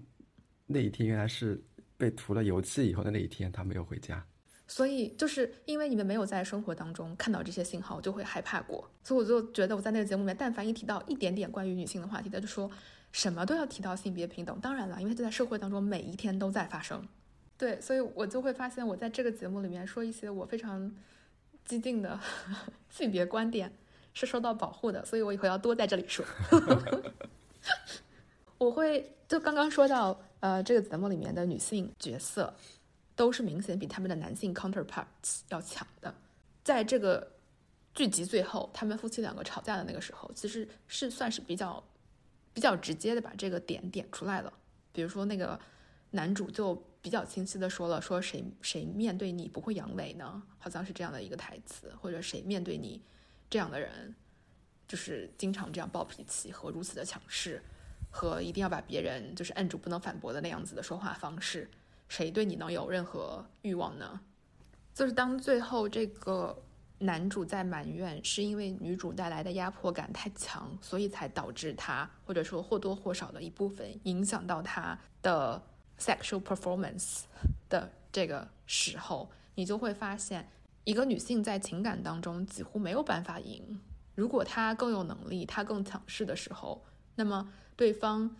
[0.64, 1.60] 那一天原来是。
[1.96, 4.22] 被涂了油漆以后的那一天，她没有回家，
[4.66, 8.88] 所以就是因为你们没有在生活当中看到这些信号，就会害怕过。
[9.02, 12.70] 所以我就觉得我在那个节目里面，但凡一提到一点点关于女性的话题，他就说
[13.12, 14.58] 什么都要提到性别平等。
[14.60, 17.06] 当然了，因为就在社会当中每一天都在发生。
[17.56, 20.90] 对，所以我就会发现，我在这个节目里面说一些我非常
[21.64, 22.18] 激进的
[22.90, 23.72] 性别观点
[24.12, 26.24] 是受到保护的，所以我以后要多在这里说。
[28.58, 32.54] 我会就刚刚说到，呃，这个节目里面的女性角色
[33.16, 36.14] 都是明显比他们的男性 counterparts 要强的。
[36.62, 37.32] 在这个
[37.94, 41.82] 剧集最后，他们夫妻两个吵架的那个时候，其实是算是比较
[42.52, 44.52] 比较直接的把这个点点出来了。
[44.92, 45.58] 比如说那个
[46.10, 50.42] 男主就比较清晰的说了，说谁谁面对你不会阳痿呢？
[50.58, 53.02] 好像是这样的一个台词，或者谁面对你
[53.50, 54.14] 这样的人，
[54.88, 57.62] 就是经常这样暴脾气和如此的强势。
[58.16, 61.68] 和一定要把别人就是摁住不能反驳的那样子的说话方式，
[62.16, 64.20] 谁对你能有任何欲望呢？
[64.94, 66.56] 就是当最后这个
[66.98, 75.60] 男主在埋怨是因为女主带来的压迫感太强，所以才导致他或者说或多或少的一部分影响到他的
[75.98, 77.22] sexual performance
[77.68, 80.48] 的这个时候，你就会发现，
[80.84, 83.80] 一个女性在情感当中几乎没有办法赢。
[84.14, 86.84] 如果她更有能力，她更强势的时候，
[87.16, 87.52] 那么。
[87.76, 88.36] 对方，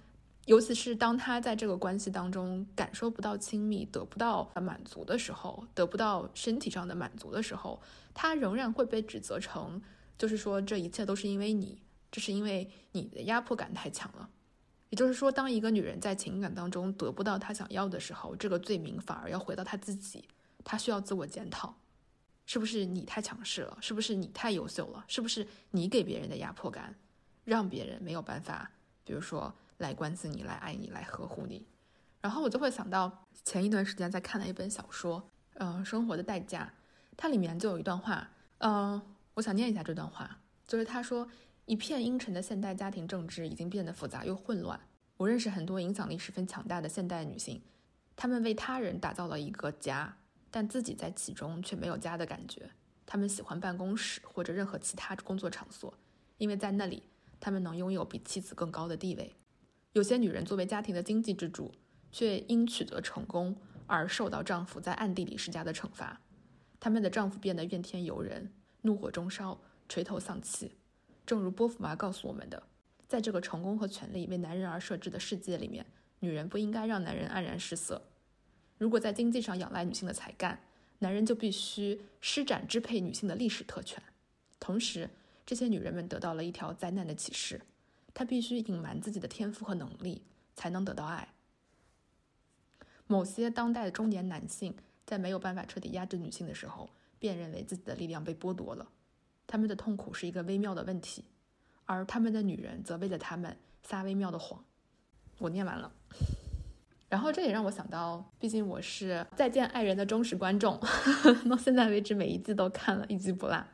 [0.46, 7.80] 尤其是当他在这个关系当中感受不到亲密、得不到满足的时候，得不到身体上的满足的时候，
[8.12, 9.80] 他仍然会被指责成，
[10.18, 11.80] 就是说这一切都是因为你，
[12.12, 14.28] 这是因为你的压迫感太强了。
[14.90, 20.28] 也就是说，当一个女人在情感当中得不到她想要的时候，这个罪名反而要回到她自己，
[20.62, 21.74] 她需要自我检讨，
[22.44, 23.78] 是不是你太强势了？
[23.80, 25.04] 是不是你太优秀了？
[25.08, 26.94] 是不是你给别人的压迫感，
[27.44, 28.70] 让别人没有办法？
[29.02, 31.66] 比如说，来关心你，来爱你，来呵护你，
[32.20, 35.22] 然后我就会想到前一段时间在看的一本小说，
[35.54, 36.72] 嗯，《生活的代价》，
[37.16, 39.00] 它里面就有一段话，嗯，
[39.34, 41.28] 我想念一下这段话，就是他说
[41.66, 44.78] ：“一片阴沉的现代家庭政治已经变得复杂又混乱。
[45.16, 47.60] 我认识很多影响力十分强大的现代女性，
[48.14, 50.16] 她们为他人打造了一个家，
[50.50, 52.70] 但自己在其中却没有家的感觉。
[53.04, 55.92] 她们喜欢办公室或者任何其他工作场所，
[56.38, 57.02] 因为在那里。”
[57.40, 59.34] 他们能拥有比妻子更高的地位。
[59.94, 61.72] 有些女人作为家庭的经济支柱，
[62.10, 66.20] 却因取得成功而受到丈夫在暗地里施加的惩罚。
[66.80, 68.52] 她们的丈夫变得怨天尤人，
[68.82, 70.72] 怒火中烧，垂头丧气。
[71.24, 72.60] 正如波伏娃告诉我们的，
[73.06, 75.86] 在这个成功和权力为男人而设置的世界里面，
[76.18, 78.02] 女人不应该让男人黯然失色。
[78.76, 80.60] 如果在经济上仰赖女性的才干，
[80.98, 84.02] 男人就必须施展支配女性的历史特权。
[84.58, 85.08] 同时，
[85.46, 87.60] 这些女人们得到了一条灾难的启示：
[88.14, 90.22] 他必须隐瞒自己的天赋和能力，
[90.54, 91.34] 才能得到爱。
[93.06, 94.74] 某些当代的中年男性
[95.04, 98.88] 在没有办法彻底压制女性的时候，便认为自己的力量被剥夺了。
[99.46, 101.24] 他们的痛苦是一个微妙的问题，
[101.84, 104.64] 而他们的女人则为了他们撒微妙的谎。
[105.38, 105.92] 我念完了，
[107.08, 110.80] 然后这也让我想到，毕竟我是《再见爱人》的忠实观众，
[111.50, 113.66] 到现在为止每一季都看了一集不落。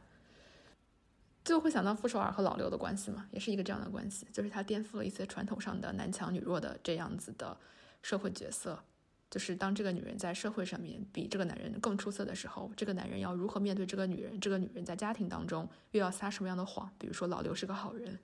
[1.50, 7.56] 就会想到傅首尔和老刘的关系嘛，也是一个这样的关系，就是他颠覆了一些传统上的男强女弱的这样子的
[8.02, 8.80] 社会角色，
[9.28, 14.38] 就是当这个女人在社会上面比这个男人更出色的时候，这个男人要如何面对这个女人？
[14.38, 16.88] 这个女人在家庭当中又要撒什么样的谎？
[16.96, 18.16] 比如说老刘是个好人，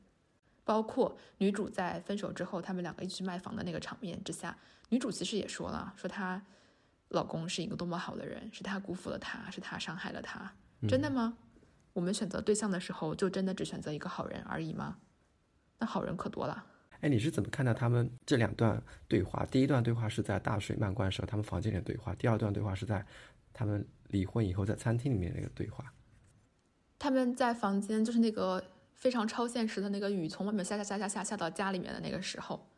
[0.63, 4.57] 包括女主在分手之后，他们两个一起卖房的那个场面之下，
[4.91, 6.41] 女主其实也说了，说她
[7.09, 10.53] 老公是一个多么好的人，是她辜负了他，是她伤害了他，
[10.89, 11.37] 真的吗？
[11.97, 14.99] 我们选择对象的时候，就真的只选择一个好人而已吗？
[15.79, 16.63] 那好人可多了。
[17.01, 19.47] 哎，你是怎么看待他们这两段对话？
[19.47, 23.03] 第一段对话是在大水漫灌时候他们房间里的对话，第二段对话是在
[23.55, 25.91] 他们离婚以后在餐厅里面那个对话。
[26.99, 32.69] 他们在房间，就是那个非常超现实的那个雨从外面下下下下下下到家里面的那个时候。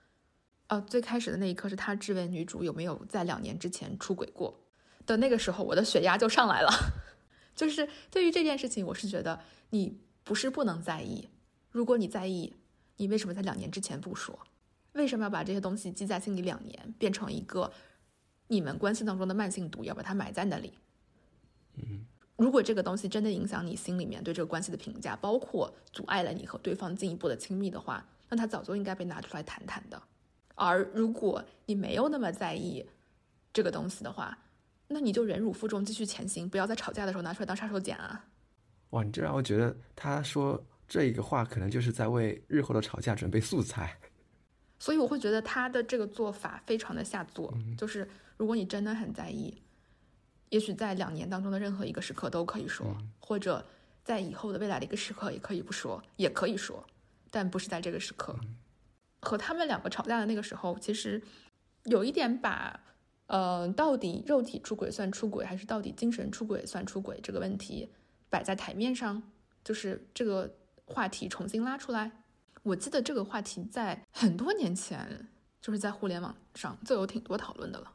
[0.69, 4.61] 呃，最开始的那一刻是他质问女主有没有在两年之前出轨过
[5.07, 6.71] 的那个时候，我的血压就上来了。
[7.59, 9.41] 就是对于这件事情，我是觉得
[9.71, 11.29] 你不是不能在意。
[11.73, 12.55] 如果你在意，
[12.99, 14.39] 你为什么在两年之前不说？
[14.93, 17.73] 为什么要把这些东西积在心里两年，变成一个
[18.47, 20.75] 你们关系当中的慢性毒，要把它埋在那里？
[21.75, 30.01] 嗯，如果这个东西真的影响你心里面对这个关系的评价，包括阻碍了你和对方进一步的亲密的话，那它早就应该被拿出来谈谈的。
[30.55, 32.87] 而如果你没有那么在意
[33.53, 34.39] 这个东西的话，
[34.91, 38.25] 那你就忍辱负重，继续前行，不要在吵架的时候拿出来当杀手锏啊！
[38.91, 43.95] 哇，你这让我觉得他说这一个话，可能就是在为日后的吵架准备素材。
[44.81, 49.63] 所以我会觉得他的这个做法非常的下作，就是如果你真的很在意，
[50.49, 53.63] 也许在两年当中的任何一个时刻都可以说，或者
[54.03, 56.83] 在以后的未来的一个时刻也可以不说，也可以说，
[57.31, 58.35] 但不是在这个时刻。
[59.21, 61.23] 和他们两个吵架的那个时候，其实
[61.85, 62.81] 有一点把。
[63.29, 67.89] 呃，到底肉体出轨算出轨，还是到底精神出轨算出轨这个问题
[68.29, 69.23] 摆在台面上，
[69.63, 70.51] 就是这个
[70.87, 72.11] 话题重新拉出来。
[72.63, 75.29] 我记得这个话题在很多年前，
[75.61, 77.93] 就是在互联网上就有挺多讨论的了。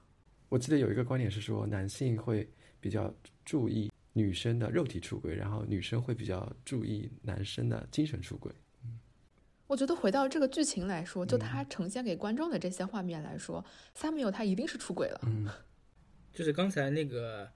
[0.50, 2.48] 我记得有一个观点是说，男性会
[2.80, 3.12] 比较
[3.44, 8.54] 注意女生的肉体出轨，然后女生会比较注意男生的精神出轨。
[9.68, 13.64] 我觉得回到这个剧情来说，就他呈现给观众的这些画面来说
[13.98, 15.22] ，，Samuel 他一定是出轨了。
[15.24, 15.48] 嗯，
[16.34, 17.50] 就是刚才那个，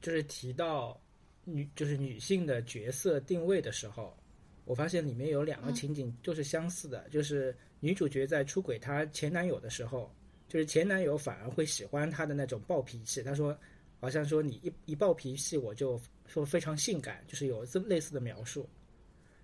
[0.00, 0.98] 就是提到
[1.44, 4.16] 女，就是女性的角色定位的时候，
[4.64, 10.14] 我发现里面有两个情景就是相似的，就是女主角在出轨她前男友的时候，
[10.48, 13.22] 就是前男友反而会喜欢她的那种暴脾气。
[13.22, 13.58] 他说，
[14.00, 18.68] 好像说你一一暴脾气，我就说非常性感，就是有这类似的描述。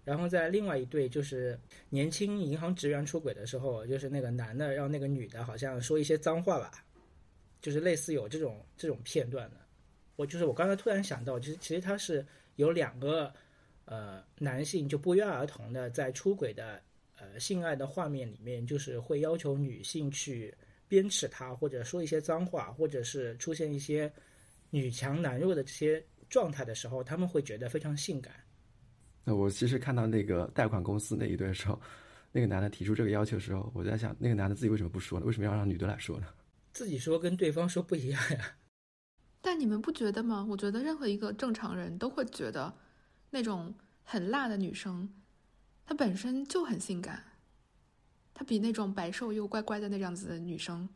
[0.04, 6.84] 然后在另外一对就是年轻银行职员出轨的时候，就是那个男的让那个女的好像说一些脏话吧，
[7.62, 9.56] 就是类似有这种这种片段的。
[10.16, 12.24] 我就是我刚才突然想到，其实其实他是
[12.56, 13.32] 有两个
[13.86, 16.80] 呃男性就不约而同的在出轨的
[17.18, 20.54] 呃性爱的画面里面，就是会要求女性去
[20.86, 24.12] 鞭笞他，或者说一些脏话，或者是出现一些
[24.68, 28.43] 女强男弱的这些状态的时候，他们会觉得非常性感。
[29.24, 31.80] 那我其实看到那个贷款公司那一对的时候，
[32.30, 35.24] 那个男的提出这个要求的时候，我在想，那个男的自己为什么不说呢？
[35.24, 36.26] 为什么要让女的来说呢？
[36.72, 38.56] 自己说跟对方说不一样呀。
[39.40, 40.46] 但你们不觉得吗？
[40.48, 42.74] 我觉得任何一个正常人都会觉得，
[43.30, 45.08] 那种很辣的女生，
[45.86, 47.24] 她本身就很性感，
[48.34, 50.88] 她比那种白瘦又乖乖的那样子的女生，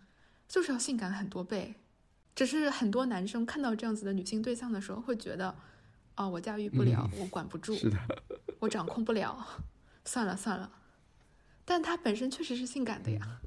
[0.46, 1.74] 就是要性感很多倍。
[2.34, 5.56] 只是很多男生看到这样子的女性对象的时候，会觉得。
[6.18, 7.96] 哦，我驾驭不了，我管不住，是的，
[8.58, 9.38] 我掌控不了，
[10.04, 10.70] 算了算了。
[11.64, 13.40] 但她本身确实是性感的呀，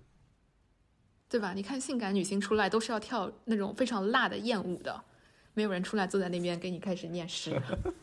[1.28, 1.54] 对吧？
[1.54, 5.04] 你看，性感女星出来都是要跳那种非常辣的艳舞的，
[5.54, 7.62] 没有人出来坐在那边给你开始念诗。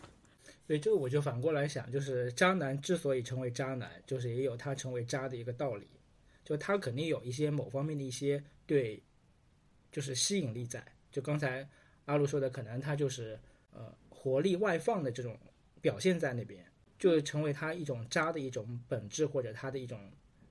[0.68, 5.88] 对，这个我就反过来想，就是渣男之所以成为渣男，就是也有他成为渣的一个道理，
[6.44, 9.02] 就他肯定有一些某方面的一些对，
[9.90, 10.85] 就是吸引力在。
[11.11, 11.66] 就刚才
[12.04, 13.40] 阿路说的，可能他就是
[13.72, 13.94] 呃。
[14.20, 15.38] 活力外放的这种
[15.81, 16.66] 表现在那边，
[16.98, 19.96] 就成为他一种渣的一种本质，或者他的一种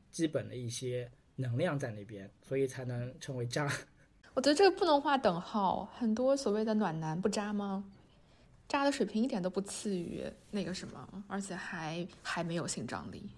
[0.10, 3.70] 基本的一些能量在那边，所以才能成为渣。
[4.34, 5.84] 我觉得这个不能画等号。
[5.98, 7.84] 很多所谓的暖男不渣吗？
[8.70, 13.30] 渣的水平一点都不次于那个什么，而且还还没有性张力。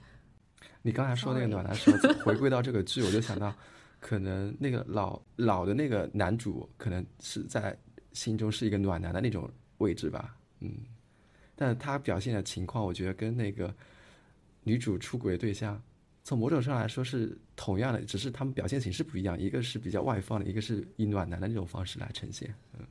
[0.83, 3.51] 你刚才说那个暖男时候，回归到这个剧，我就想到，
[3.99, 7.75] 可能那个老老的那个男主，可能是在
[8.13, 9.49] 心中是一个暖男的那种。
[9.79, 10.71] 位置吧，嗯，
[11.55, 13.73] 但他表现的情况，我觉得跟那个
[14.63, 15.81] 女主出轨对象，
[16.23, 22.85] 从某种上来说是同样的，只是他们表现形式不一样，一个是比较外放的，一个是以暖男的那种方式来呈现，嗯，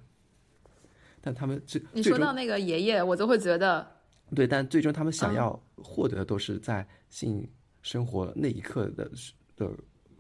[1.20, 3.87] 但他们最你说到那个爷爷，我就会觉得，
[4.35, 7.48] 对，但最终他们想要获得的都是在性
[7.83, 9.11] 生活那一刻的
[9.57, 9.70] 的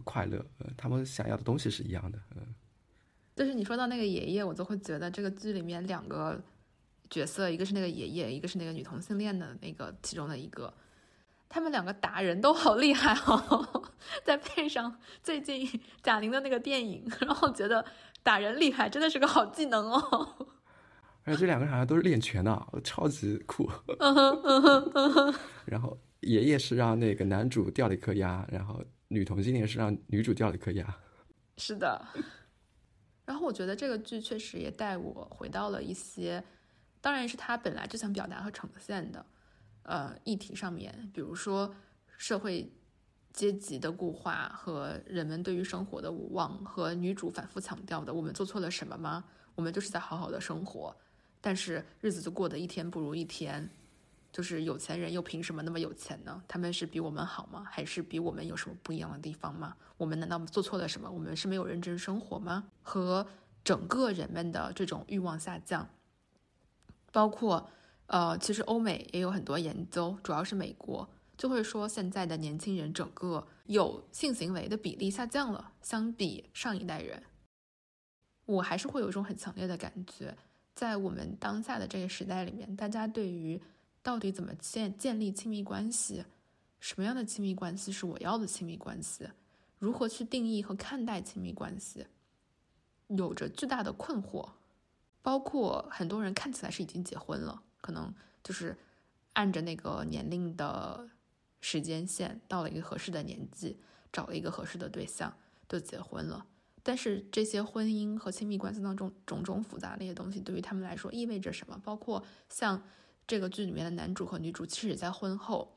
[0.04, 0.44] 快乐，
[0.76, 2.42] 他们想要的东西是一样的，嗯，
[3.36, 6.38] 就是你说到那个爷爷，我就会觉得这个剧里面两个。
[7.10, 10.72] 角色一个是那个爷爷，一个是那个女同性恋的那个其中的一个，
[11.48, 13.90] 他们两个打人都好厉害哦，
[14.22, 15.68] 再配上最近
[16.02, 17.84] 贾玲的那个电影，然后觉得
[18.22, 20.46] 打人厉害真的是个好技能哦。
[21.24, 23.70] 而且这两个人好像都是练拳的，超级酷。
[23.98, 25.34] 嗯哼嗯哼嗯哼
[25.66, 30.96] 然后爷爷是让那个男主掉了一颗牙，然后女同性恋是让女主掉了一颗牙。
[31.56, 32.02] 是的。
[33.26, 36.42] 然后我觉得这个剧确实也带我回到了一些。
[37.00, 39.24] 当然是他本来就想表达和呈现的，
[39.82, 41.74] 呃，议题上面，比如说
[42.16, 42.72] 社会
[43.32, 49.24] 阶级的固化和人们对于生活的无望，和女主反复强调的“我们做错了什么吗？
[49.54, 50.96] 我们就是在好好的生活，
[51.40, 53.70] 但是日子就过得一天不如一天。
[54.30, 56.42] 就是有钱人又凭什么那么有钱呢？
[56.46, 57.64] 他们是比我们好吗？
[57.68, 59.74] 还是比我们有什么不一样的地方吗？
[59.96, 61.10] 我们难道做错了什么？
[61.10, 62.68] 我们是没有认真生活吗？
[62.82, 63.26] 和
[63.64, 65.88] 整个人们的这种欲望下降。
[67.18, 67.68] 包括，
[68.06, 77.20] 呃，其实欧美也有很多研究，主要是美国就会说，现在的年轻人整个有性行为的比例下降了，相比上一代人。
[78.46, 80.32] 我还是会有一种很强烈的感觉，
[80.76, 83.60] 在我们当下的这个时代里面，大家对于
[84.00, 86.24] 到底怎么建建立亲密关系，
[86.78, 89.28] 什么样的亲密关系是我要的亲密关系，
[89.80, 92.06] 如何去定义和看待亲密关系，
[93.08, 94.50] 有着巨大的困惑。
[95.28, 98.74] 包括很多人看起来是已经结婚了，可能就是
[99.34, 101.06] 按着那个年龄的
[101.60, 103.78] 时间线，到了一个合适的年纪，
[104.10, 105.36] 找了一个合适的对象，
[105.68, 106.46] 就结婚了。
[106.82, 111.78] 但是这些婚姻和亲密关系当中种种复杂的一些东西，对于他们来说意味着什么？
[111.84, 112.82] 包括像
[113.26, 115.76] 这个剧里面的男主和女主，其实也在婚后，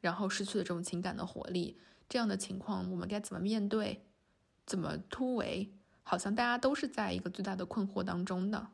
[0.00, 1.76] 然后失去了这种情感的活力，
[2.08, 4.04] 这样的情况，我们该怎么面对？
[4.64, 5.72] 怎么突围？
[6.04, 8.68] 好像大家都是在一个最大的困惑当中的。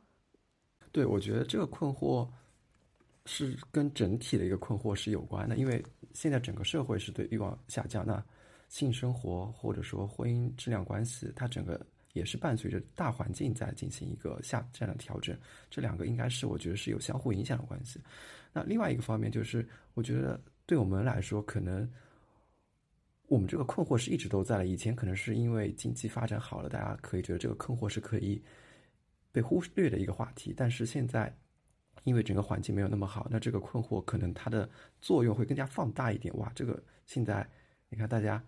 [0.92, 2.28] 对，我觉得这个困惑
[3.24, 5.82] 是跟整体的一个困惑是有关的，因为
[6.12, 8.22] 现在整个社会是对欲望下降，那
[8.68, 11.80] 性生活或者说婚姻质量关系，它整个
[12.12, 15.36] 也是伴随着大环境在进行一个下降的调整，
[15.70, 17.98] 这两个应该是我觉得是有相互影响的关系。
[18.52, 21.90] 那另外一个方面就是，我觉得对我们来说，可能
[23.28, 24.66] 我们这个困惑是一直都在了。
[24.66, 28.42] 以前可能是因为经济发展好了，大家可以觉得这个困惑是可以
[29.32, 31.34] 被忽略的一个话题，但是现在。
[32.04, 34.68] 因为整个环境没有那么好，那这个困惑可能它的
[35.00, 36.36] 作用会更加放大一点。
[36.36, 37.48] 哇，这个现在
[37.88, 38.42] 你看大家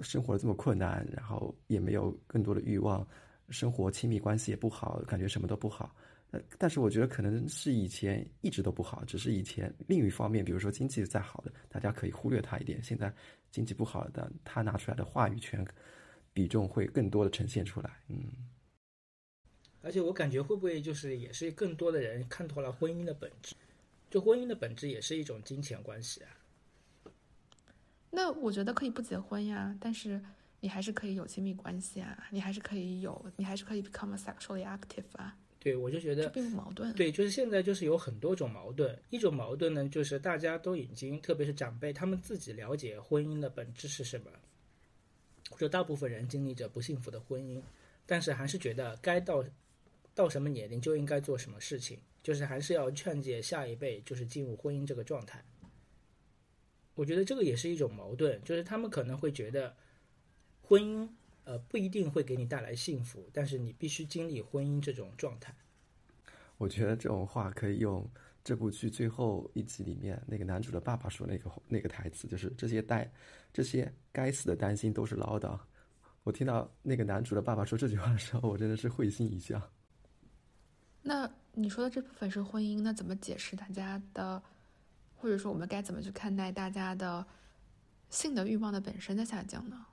[0.00, 3.06] 生活的这么困难，然后也没有更多的欲望，
[3.50, 5.94] 生活亲密关系也不好，感觉什么都不好。
[6.32, 12.82] 呃，但是我觉得可能是以前一直都不好，只是以前另一方面，比如说经济再好的，大家可以忽略它一点。
[12.82, 13.14] 现在
[13.52, 15.64] 经济不好的，他拿出来的话语权
[16.32, 17.90] 比重会更多的呈现出来。
[18.08, 18.24] 嗯。
[19.82, 23.54] 而且我感觉会不会就是也是更多的人看透了婚姻的本质，
[24.08, 26.30] 就婚姻的本质也是一种金钱关系啊。
[28.10, 30.20] 那我觉得可以不结婚呀，但是
[30.60, 35.36] 你还是可以有亲密关系啊，你还是可以有，你还是可以 become sexually active 啊。
[35.58, 36.92] 对，我就觉得并不矛盾。
[36.94, 44.30] 对，就是现在就是有很多种矛盾，一种矛盾呢，就是大家都已经，特别是长辈，他们自己了解婚姻的本质是什么，
[45.50, 47.62] 或者大部分人经历着不幸福的婚姻，
[48.06, 49.44] 但是还是觉得该到。
[50.14, 55.44] 到什么年龄就应该做什么事情，就是还是要劝诫下一辈，就是进入婚姻这个状态。
[56.94, 59.74] 我觉得这个也是一种矛盾，就是他们可能会觉得，
[60.60, 61.08] 婚姻
[61.44, 65.54] 呃不一定会给你带来幸福，但是你必须经历婚姻这种状态。
[66.58, 68.06] 我觉得这种话可以用
[68.44, 73.10] 这部剧最后一集里面那个男主的爸爸说那个那个台词，就是这些带
[73.52, 75.58] 这些该死的担心都是唠叨。
[76.24, 79.60] 我听到那个男主的爸爸说这句话的时候，我真的是会心一笑。
[81.02, 84.40] 那你说的这部分是婚姻，那怎么解释大家的，
[85.16, 87.26] 或者说我们该怎么去看待大家的
[88.08, 89.84] 性的欲望的本身的下降呢？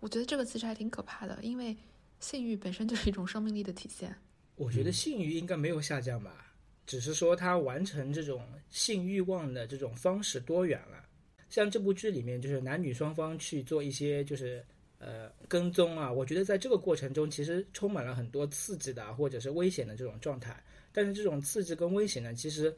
[0.00, 1.76] 我觉得这个其实还挺可怕的，因为
[2.18, 4.14] 性欲本身就是一种生命力的体现。
[4.56, 6.52] 我觉得性欲应该没有下降吧，
[6.84, 11.04] 只是说他完成这种性欲望的这种方式多元了。
[11.48, 14.64] 像这部剧里面，就是男女双方去做一些就是。
[15.06, 20.58] 呃，跟踪啊，我觉得在这个过程中，其实充满了很多刺激的或者是危险的这种状态。
[20.94, 22.74] 但是这种刺激跟危险呢，其实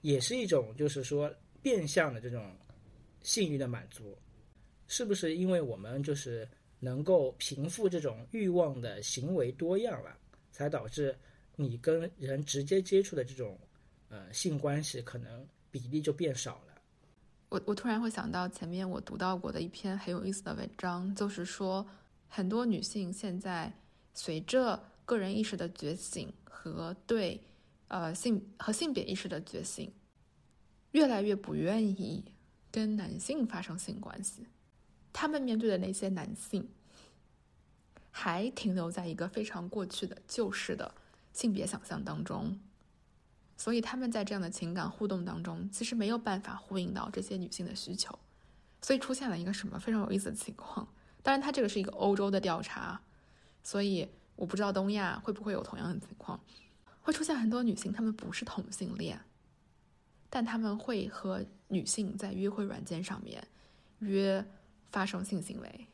[0.00, 2.52] 也是一种，就是说变相的这种
[3.22, 4.18] 性欲的满足。
[4.88, 6.48] 是不是因为我们就是
[6.80, 10.18] 能够平复这种欲望的行为多样了，
[10.50, 11.14] 才导致
[11.54, 13.56] 你跟人直接接触的这种
[14.08, 16.67] 呃性关系可能比例就变少了？
[17.48, 21.86] 我我突然会想到前面我读到过的一篇很有意思的文章，就是说
[22.28, 23.72] 很多女性现在
[24.12, 27.40] 随着个人意识的觉醒和对
[27.88, 29.90] 呃性和性别意识的觉醒，
[30.90, 32.24] 越来越不愿意
[32.70, 34.46] 跟男性发生性关系。
[35.10, 36.68] 他们面对的那些男性，
[38.10, 40.94] 还停留在一个非常过去的旧式的
[41.32, 42.60] 性别想象当中。
[43.60, 48.16] 所以他们在这样的情感互动当中，其实没有办法呼应到这些女性的需求，
[48.80, 50.86] 所以出现了一个什么非常有意思的情况。
[51.24, 53.02] 当然，它这个是一个欧洲的调查，
[53.64, 56.40] 所以我不知道东亚会不会有同样的情况，
[57.00, 59.20] 会出现很多女性，她们不是同性恋，
[60.30, 63.44] 但他们会和女性在约会软件上面
[63.98, 64.46] 约
[64.92, 65.88] 发生性行为，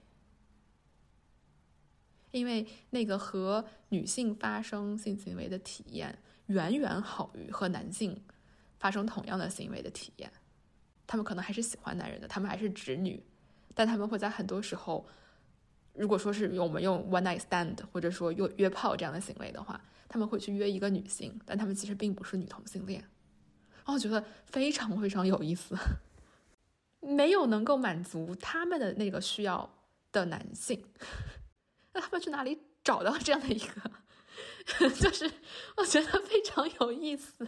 [2.30, 6.18] 因为那个和女性发生性行为的体验。
[6.46, 8.22] 远远好于和男性
[8.78, 10.30] 发生同样的行为的体验，
[11.06, 13.24] 他们可能还是喜欢男人的，他们还是直女，
[13.74, 15.06] 但他们会在很多时候，
[15.94, 23.02] 如果说是我们用 one night stand 或者说约约炮这样的行为的话，他们会去约一个女性，但他们其实并不是女同性恋，
[23.86, 25.74] 哦，我觉得非常非常有意思，
[27.00, 29.78] 没有能够满足他们的那个需要
[30.12, 30.84] 的男性，
[31.94, 33.90] 那他们去哪里找到这样的一个？
[34.78, 35.30] 就是
[35.76, 37.46] 我觉得非常有意思，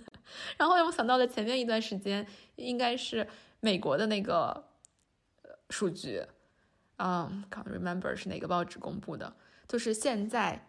[0.59, 2.27] 然后我想到了前面一段时间，
[2.57, 3.27] 应该是
[3.61, 4.69] 美国的那个
[5.71, 6.23] 数据，
[6.99, 9.35] 嗯，can't remember 是哪个报纸公布的，
[9.67, 10.69] 就是现在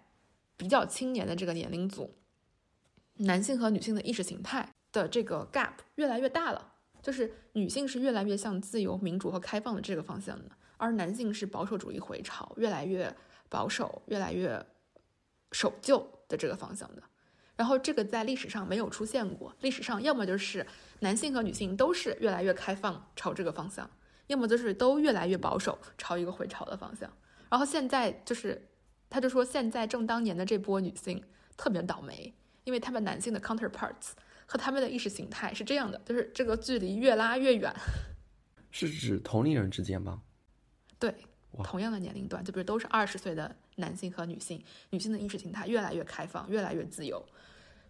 [0.55, 2.15] 比较青年的这个年龄组，
[3.15, 13.13] 男性和女性的意识形态的这个 gap 越来越大了，就是女性是越来越向自由、民主和开放的这个方向的，而男性是保守主义回潮，越来越
[13.49, 14.65] 保守、越来越
[15.51, 17.03] 守旧的这个方向的。
[17.55, 20.65] 然后这个在历史上没有出现过，历史上要么就是
[20.99, 23.89] 男性和女性都是越来越开放朝这个方向，
[24.27, 27.11] 要么就是都越来越保守朝一个回潮的方向。
[27.49, 28.69] 然后现在就是，
[29.09, 31.23] 他就说现在正当年的这波女性
[31.55, 32.31] 特别倒霉，
[32.63, 34.11] 因为他们男性的 counterparts
[34.45, 37.73] 和他们的意识形态是这样的，就是这个距离越拉越远。
[38.69, 40.21] 是指同龄人之间吗？
[40.99, 41.15] 对，
[41.63, 47.25] 同样的年龄段，就比如都是二十岁的男性和女性，女性的意识形态越来越开放，越来越自由。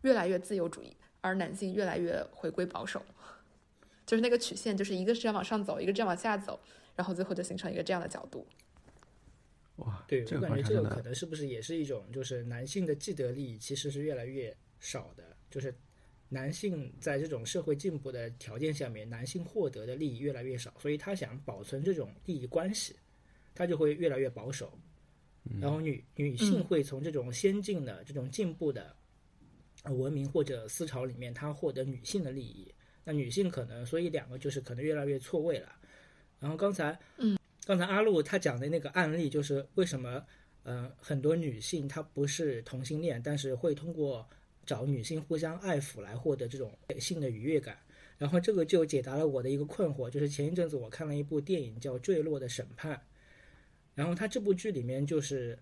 [0.04, 3.04] 越来越自由主义，而男性越来越回归保守，
[4.06, 6.58] 就是那个曲线，就是一个是这样往上走，一个这样往下走，
[6.96, 8.48] 然后最后就形成一个这样的角度。
[9.78, 15.74] 哇，对我感觉这个可能是不是也是一种，就是男性的既得利益其实是越来越少的，就是
[16.30, 22.96] 男性在这种社会进步的条件下面，男性获得的利益越来越少，所以他想保存这种利益关系，
[23.58, 24.72] 他就会越来越保守，
[25.60, 28.96] 然后女女性会从这种先进的这种进步的。
[29.86, 32.70] 文明或者思潮里面，她获得女性的利益，
[33.06, 35.72] 那女性可能，所以两个就是可能越来越错位了。
[36.42, 40.22] 然后刚才，嗯，刚才阿露她讲的那个案例，就是为什么，
[40.64, 44.28] 呃，很多女性她不是同性恋，但是会通过
[44.66, 47.78] 找女性互相爱抚来获得这种性的愉悦感。
[48.18, 52.94] 然后这个就解答了我的一个困惑，就是前一阵子我看了一部电影叫《坠落的审判》，
[53.98, 55.60] 然后他这部剧里面就是。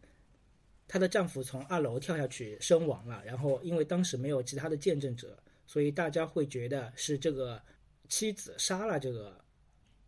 [0.88, 7.60] 她的丈夫从二楼跳下去身亡了，然后因为当时没有其他的见证者，所以大家会觉得是这个
[8.08, 9.44] 妻子杀了这个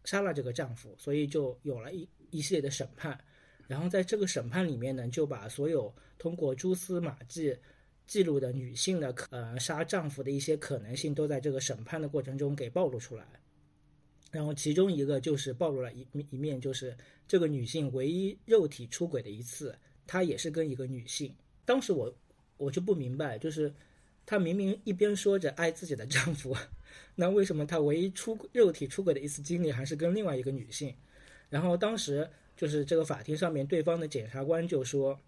[0.06, 3.20] 杀了这个丈夫，所以就有了一一系列的审判。
[3.68, 7.58] 然后在这个审判里面呢，就把所有通过蛛丝马迹
[8.06, 13.26] 记录的女性的呃杀丈夫的一些可能性，都在这个审判的过程中给暴露出来。
[14.32, 16.96] 然后其中一个就是暴露了一一面，就是
[17.28, 19.78] 这个女性唯一肉体出轨的一次。
[20.06, 22.16] 她也是跟一个女性，当时我
[22.56, 23.74] 我就不明白，就是
[24.26, 26.56] 她明明一边说着爱自己的丈夫，
[27.16, 30.96] 那为什么她唯一出肉体出轨的一次经历还是跟另外一个女性？
[31.50, 35.20] 然后当时就是这个法庭上面，对方的检察官就说，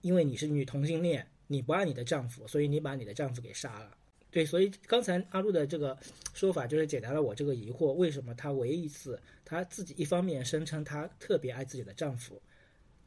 [0.00, 3.96] 因为你是女同性恋，你不爱你的丈夫，所以你把你的丈夫给杀了。
[4.30, 5.96] 对，所以刚才阿路的这个
[6.32, 12.40] 说法就是解答了我这个疑惑：为什么她唯一一次，她自己一方面声称她特别爱自己的丈夫？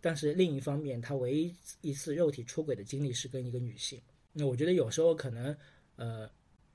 [0.02, 4.02] 但是另一方面，她唯一一次肉体出轨的经历是跟一个女性。
[4.34, 5.56] 那我觉得有时候可能，
[5.96, 6.30] 呃，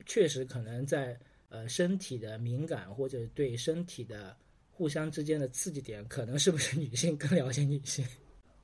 [0.07, 1.19] 确实可能在
[1.51, 4.35] 呃身体的敏感或者对身体的
[4.71, 8.07] 互相之间的刺激点，可能是不是女性更了解女性？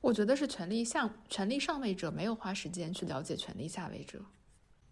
[0.01, 4.23] 我觉得是权力下权力上位者没有花时间去了解权力下位者，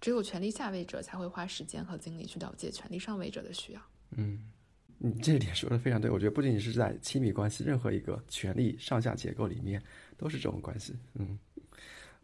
[0.03, 3.81] 只有权力下位者才会花时间和精力去了解权力上位者的需要。
[4.17, 4.51] 嗯。
[4.97, 9.81] 你这点说的非常对，我觉得不仅仅是在亲密关系，任何一个权力上下结构里面
[10.17, 10.93] 都是这种关系。
[11.15, 11.39] 嗯，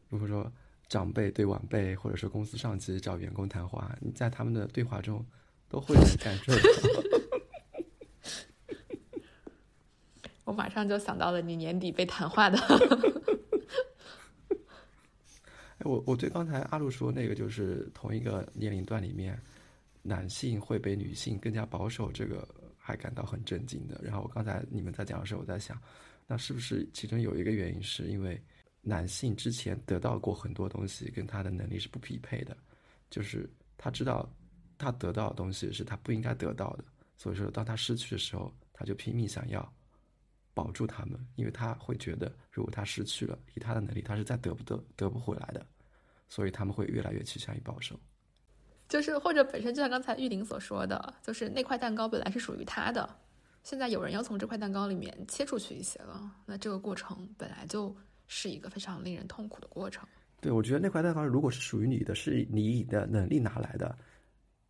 [0.09, 0.51] 如果说
[0.87, 5.25] 长辈对晚辈，或者说公司上级找员工谈话，你在他们的对话中
[5.69, 6.59] 都会感受到。
[10.43, 12.57] 我马上就想到了你年底被谈话的。
[15.85, 19.39] 我我对刚才阿路说那个，就是同一个年龄段里面，
[20.01, 22.47] 男性会比女性更加保守这个。
[22.81, 24.01] 还感到很震惊的。
[24.03, 25.79] 然后我刚才你们在讲的时候，我在想，
[26.25, 28.41] 那是不是其中有一个原因，是因为
[28.81, 32.57] 男性之前得到过很多东西，跟他的能力是不匹配的，
[33.07, 34.27] 就是他知道
[34.75, 39.61] 他得到的东西是他不应该得到的，所以说当他失去的时候，他就拼命想要
[40.59, 45.65] 保住他们，因为他会觉得如果他失去了，以他的能力，他是再得不得得不回来的，
[46.27, 47.97] 所以他们会越来越趋向于保守。
[48.89, 53.09] 就是或者本身就像刚才玉玲所说的，就是那块蛋糕本来是属于他的，
[53.63, 57.95] 现在有人要从这块蛋糕里面切出去一些了，那这个过程本来就
[58.27, 60.05] 是一个非常令人痛苦的过程。
[60.41, 63.97] 对，我觉得那块蛋糕如果是属于你的，是你的能力拿来的，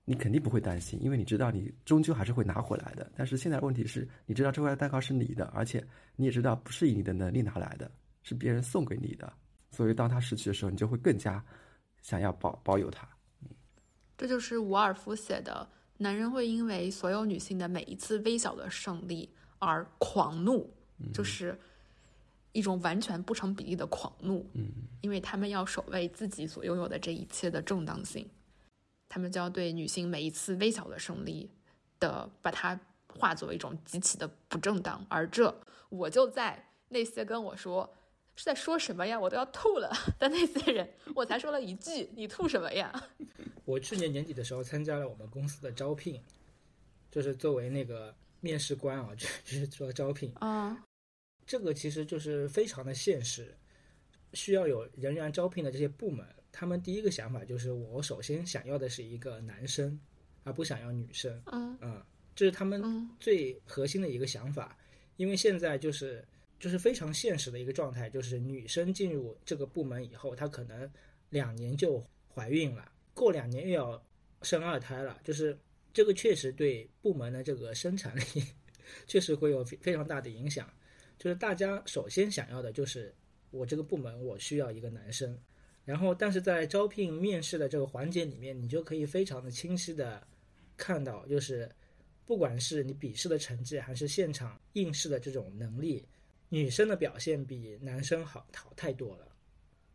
[0.10, 3.12] 你肯定不会担心，因为你知道你终究还是会拿回来的。
[3.16, 7.92] 但是现在问题是，你知道这块蛋糕是你的，而且你也知道不是以你的能力拿来的，
[8.24, 9.32] 是别人送给你的，
[9.70, 11.46] 所以当他失去的时候，你就会更加
[12.02, 13.08] 想要保保有它。
[14.18, 19.30] 这就是伍尔夫写的：男人会因为所有女性的每一次微小的胜利
[19.60, 20.68] 而狂怒，
[21.14, 21.56] 就是
[22.54, 24.44] 一种完全不成比例的狂怒。
[24.54, 28.28] 嗯，因为他们要守卫自己所拥有的这一切的正当性，
[29.10, 31.50] 他们就要对女性每一次微小的胜利
[32.00, 35.06] 的把它化作一种极其的不正当。
[35.10, 35.54] 而这，
[35.90, 37.94] 我就在那些跟我说。
[38.36, 39.20] 是在说什么呀？
[39.20, 43.10] 我都要吐了 的那些人，我才说了一句：“你吐什么呀？”
[43.66, 46.24] 我去年年底的时候参加了我们公司的招聘，
[47.12, 50.86] 就是作为那个面试官啊，就是 做招聘，啊，
[51.46, 53.58] 这个其实就是非常的现实，
[54.32, 60.00] 需要有人员招聘的这些部门，他们第一个想法就是我首先想要的是一个男生，
[60.44, 62.04] 而不想要女生，嗯嗯，
[62.36, 64.78] 这是他们嗯最核心的一个想法，
[65.18, 66.26] 因为现在就是
[66.60, 70.90] 就是非常现实的一个状态，就是女生进入这个部门以后，她可能
[71.30, 74.04] 两年就怀孕了，过两年又要
[74.42, 75.58] 生二胎了，就是
[75.94, 78.44] 这个确实对部门的这个生产力
[79.08, 80.72] 确实会有非非常大的影响。
[81.18, 83.14] 就是大家首先想要的就是
[83.52, 85.38] 我这个部门我需要一个男生，
[85.90, 90.22] 然后但是在招聘面试的这个环节里面，你就可以非常的清晰的
[90.78, 91.68] 看到，就是
[92.28, 96.06] 不管是你笔试的成绩，还是现场应试的这种能力，
[96.50, 99.28] 女生的表现比男生好好太多了。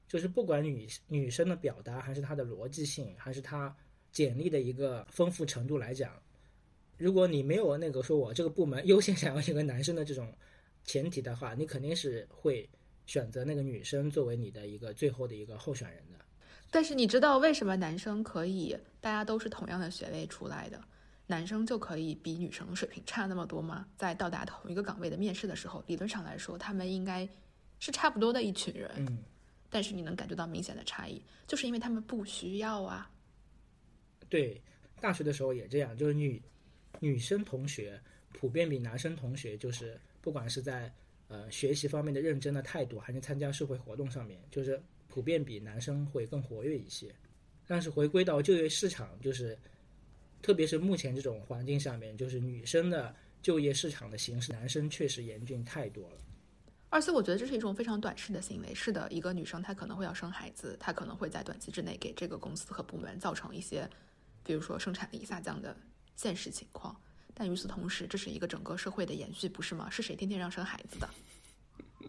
[0.08, 3.72] 就是不管女女生的表达，还是她的逻辑性，还是她
[4.10, 6.20] 简历的一个丰富程度来讲，
[6.98, 10.36] 如果你没有那个说我这个部门优先想要一个男生的这种
[10.82, 12.68] 前提的话，你肯定是会
[13.06, 16.18] 选择那个女生作为你的一个最后的一个候选人的。
[16.70, 20.82] 但是你知道为什么男生可以大家都是同样的学位出来的，
[21.26, 23.86] 男生就可以比女生水平差那么多吗？
[23.96, 27.28] 在到达同一个岗位的面试的时候，理论上来说，他们应该
[27.78, 29.18] 是差不多的一群人，嗯，
[29.70, 33.08] 但是你能感觉到明显的差异，就是因为他们不需要啊。
[34.28, 34.60] 对，
[35.00, 36.42] 大学的时候也这样，就是女
[36.98, 38.00] 女生同学
[38.32, 40.92] 普遍比男生同学，就是不管是在
[41.28, 47.14] 呃学习方面的认真的态度，还是参加社会活动上面，就是普遍比男生会更活跃一些。
[47.66, 49.58] 但是回归到就业市场，就是
[50.42, 56.16] 特别是目前这种环境下面，就是女生的就业市场的形势，男生确实严峻太多了。
[56.90, 58.72] 而且我觉得这是一种非常短视的行为。
[58.74, 63.88] 是的，一个女生她可能会要生孩子，她可能会在短期之内给这个公司和部门造成一些，
[64.44, 65.76] 比如说生产力下降的
[66.14, 66.94] 现实情况。
[67.34, 69.90] 但与此同时，这是一个整个社会的延续，不是吗？
[69.90, 71.08] 是谁天天让生孩子的？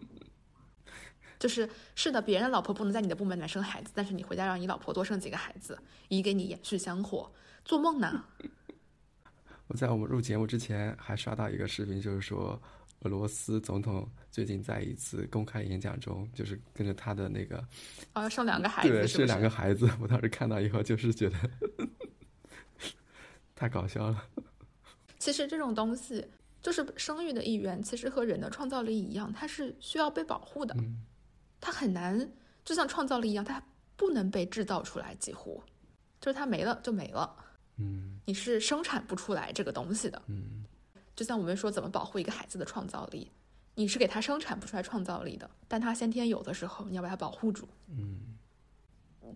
[1.38, 7.30] 就是是的，别人的老婆不能在你的部门来生孩子，但是你回家让你老婆多生几个孩子，以给你延续香火，
[7.64, 8.24] 做梦呢？
[9.68, 12.60] 我在我们录节目之前还刷到一个视频，就是说
[13.00, 17.58] 俄罗斯总统最近在一次公开演讲中，就是跟着他的那个
[18.14, 19.90] 哦，要生两个孩子，对，是不是两个孩子。
[20.00, 21.36] 我当时看到以后就是觉得
[23.54, 24.24] 太搞笑了。
[25.26, 26.24] 其实这种东西
[26.62, 30.72] 就是生育的一员，其实和人的创造力一样，它是需要被保护的。
[30.78, 31.04] 嗯
[31.60, 32.30] 它很难，
[32.64, 33.60] 就像创造力一样，它
[33.96, 35.60] 不能被制造出来，几乎
[36.20, 37.34] 就是它没了就没了，
[37.78, 40.22] 嗯你是生产不出来这个东西的。
[40.28, 40.64] 嗯
[41.16, 43.32] 就像我们说怎么保护一个孩子的创造力，
[43.74, 47.68] 你是给他生产不出来创造力的，但他先天有的时候，你要把它保护住。
[47.88, 48.36] 嗯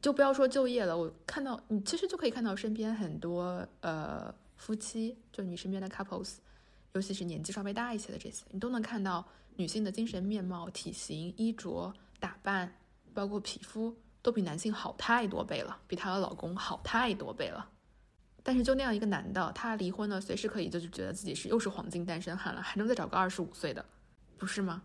[0.01, 6.37] 就不要说就业了，我看到你其实就可以看到身边很多呃夫妻，就你身边的 couples，
[6.93, 12.71] 尤其是年纪稍微大一些的这些，你都能看到女性的精神面貌、体型、衣着、打扮，
[13.15, 17.71] 包括皮肤，都比男性好太多倍了，比她的老公好太多倍了。
[18.43, 23.85] 但是就那样一个男的，他离婚了，随时可以就是觉得自己是又是黄金单身汉了，还能再找个二十五岁的，
[24.37, 24.83] 不是吗？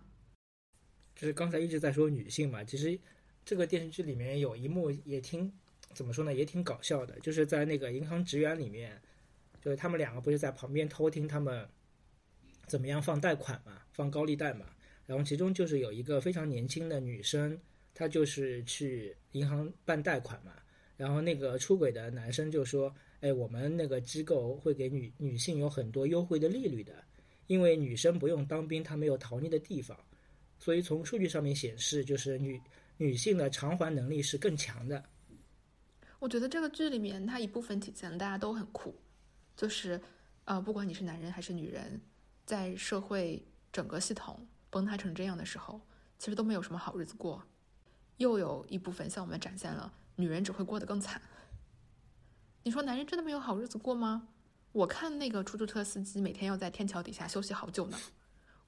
[1.15, 2.97] 就是刚才一直在说女性嘛，其实
[3.45, 5.51] 这个电视剧里面有一幕也挺
[5.93, 9.01] 怎么说呢，也挺搞笑的，就是在那个银行职员里面，
[9.65, 11.67] 就是他们两个不是在旁边偷听他们
[12.67, 14.67] 怎么样放贷款嘛，放高利贷嘛，
[15.07, 17.59] 然后其中就是有一个非常年轻的女生，
[17.95, 20.53] 她就是去银行办贷款嘛，
[20.95, 27.03] 然后那个出轨的男生就说，哎，我们那个机构会给女女性有很多优惠的利率的，
[27.47, 29.97] 因为女生不用当兵，她没有逃匿的地方。
[30.59, 32.61] 所以从数据上面显示，就是女
[32.97, 35.03] 女性的偿还能力是更强的。
[36.19, 38.95] 我觉得这个剧里面，它一部分体现大家都很酷，
[39.55, 40.01] 就是
[40.45, 42.01] 呃，不管你是男人还是女人，
[42.45, 45.81] 在社会整个系统崩塌成这样的时候，
[46.17, 47.43] 其实都没有什么好日子过。
[48.17, 51.21] 又有一部分向我们展现了女人只会过得更惨。
[52.63, 54.29] 你说男人真的没有好日子过吗？
[54.71, 57.97] 我看那个出租车司机每天要在天桥底下休息好久呢，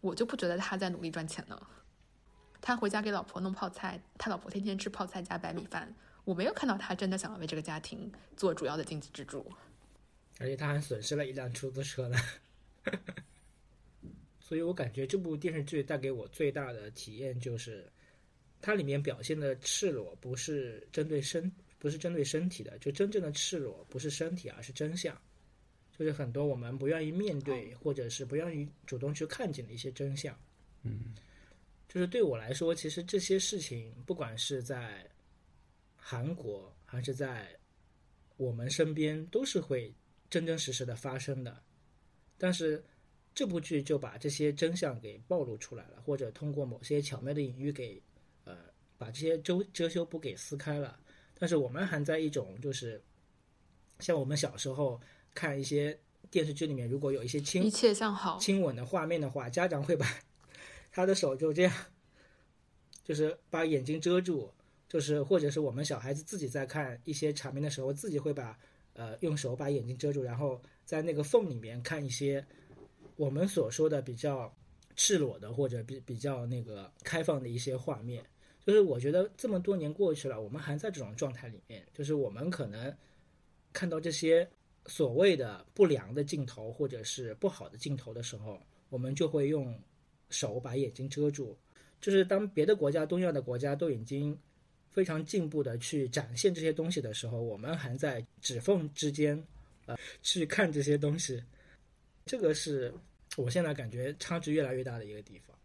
[0.01, 1.67] 我就不觉得他在努力赚钱呢。
[2.61, 5.93] 他回家给老婆弄泡菜，他老婆天天吃泡菜加白米饭。
[6.23, 9.49] 我没有看到他真的想要为这个家庭做主要的经济支柱。
[10.39, 12.17] 而且他还损失了一辆出租车呢。
[14.39, 17.85] 所以我感觉这部电视剧带给我最大的体验就是，
[18.61, 25.19] 它里面表现的赤裸不是针对身，不是针对身体的，就真正的赤裸不是身体，而是真相。
[25.97, 30.37] 就是很多我们不愿意面对，或者是不愿意主动去看见的一些真相。
[30.83, 31.15] 嗯
[31.89, 35.09] 就是对我来说，其实这些事情，不管是在
[35.95, 37.49] 韩国还是在
[38.35, 39.91] 我们身边，都是会
[40.29, 41.61] 真真实实的发生的。
[42.37, 42.83] 但是
[43.33, 48.01] 这部剧就把这些真相给暴露出来了，或者通过某些巧妙的隐喻给
[48.45, 48.55] 呃
[48.97, 50.99] 把这些遮遮羞布给撕开了。
[51.39, 53.01] 但是我们还在一种就是
[53.99, 54.99] 像我们小时候
[55.33, 55.99] 看一些
[56.31, 60.05] 电视剧里面，如果有一些亲一切向好，亲吻的画面的话，家长会把
[60.91, 61.73] 他的手就这样，
[63.03, 64.51] 就是把眼睛遮住，
[64.89, 68.57] 就是或者是我们小孩子自己在看一些场面的时候，自己会把
[68.97, 72.45] 呃用手把眼睛遮住，然后在那个缝里面看一些
[73.15, 74.53] 我们所说的比较
[74.95, 78.25] 赤裸的或者比比较那个开放的一些画面。
[78.65, 82.93] 就是我觉得这么多年过去了，我们还在这种状态里面，就是我们可能
[83.71, 84.45] 看到这些
[84.87, 89.79] 所谓的不良的镜头或者是不好的镜头的时候，我们就会用
[90.29, 91.57] 手把眼睛遮住。
[92.01, 94.37] 就是当别的国家、东亚的国家都已经
[94.97, 99.39] 非常进步的去展现这些东西的时候，我们还在指缝之间，
[99.85, 101.39] 呃，去看这些东西。
[102.25, 102.91] 这个是
[103.35, 105.55] 我现在感觉差距越来越大的一个地方。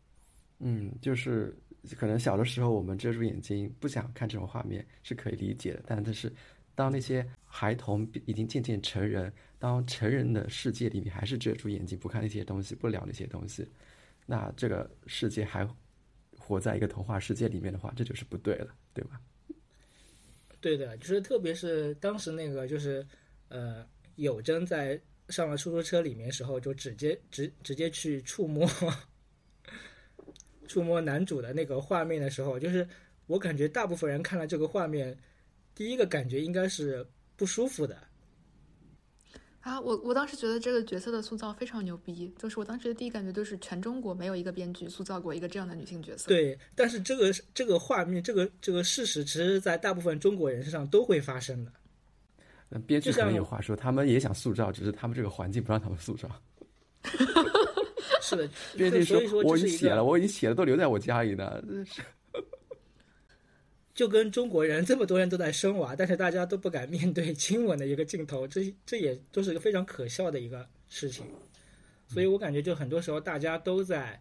[0.58, 1.56] 嗯，就是
[1.96, 6.30] 可能小的时候我们遮住眼睛不想看这种画面是可以理解的，但但是
[6.74, 13.66] 当那些孩童已经渐渐成人，当成人的世界里面还是遮住眼睛不看那些东西，不聊那些东西，
[14.26, 15.66] 那这个世界还
[16.36, 19.20] 活在一个童话世界里面的话，这就是不对了，对吧？
[20.60, 23.04] 对的，就是特别是当时那个就是
[23.48, 23.84] 呃，
[24.16, 28.68] 有真在上了出租车里面时候，就直接直直接去触摸。
[30.68, 32.86] 触摸男主的那个画面的时候，就是
[33.26, 35.16] 我感觉大部分人看了这个画面，
[35.74, 37.96] 第一个感觉应该是不舒服的。
[39.62, 46.26] 啊，我我当时觉得这个角色的塑造非常牛逼，就是我当时的第一感觉就是全中国没有一个编剧塑造过一个这样的女性角色。
[46.26, 51.72] 对，但是这个这个画面，这个这个事实，其实在大部分中国人身上都会发生的。
[52.70, 56.28] 嗯，编剧可能有话说，他们也想塑造，只是他们这个环境不让他们塑造。
[58.20, 61.62] 是的，编剧说我已经写了，我已经写了，都留在我家里呢。
[64.02, 71.24] 就跟中国人这么多人都在生娃，但是大家都不敢面对亲吻的一个镜头，这这也都是一个非常可笑的一个事情。
[72.08, 74.20] 所以我感觉，就很多时候大家都在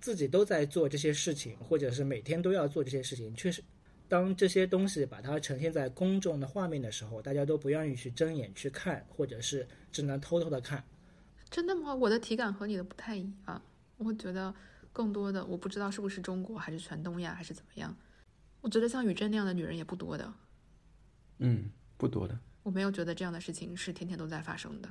[0.00, 3.34] 自己都在做这些事情，或者是每天都要做这些事情。
[3.34, 3.60] 确实，
[4.06, 10.84] 当这些东西把它呈现在公众的画面的时候，大家都不愿意去睁眼去看，或者是只能偷偷的看。
[11.50, 11.92] 真的吗？
[11.92, 13.60] 我的体感和你的不太一样。
[13.96, 14.54] 我觉得
[14.92, 17.92] 更多的，我不知道是不是中国，还是全东亚，还是怎么样。
[18.66, 20.34] 我觉得像雨珍那样的女人也不多的。
[21.38, 22.36] 嗯，不多的。
[22.64, 24.90] 我没有觉得这样的事情是天天都在发生的。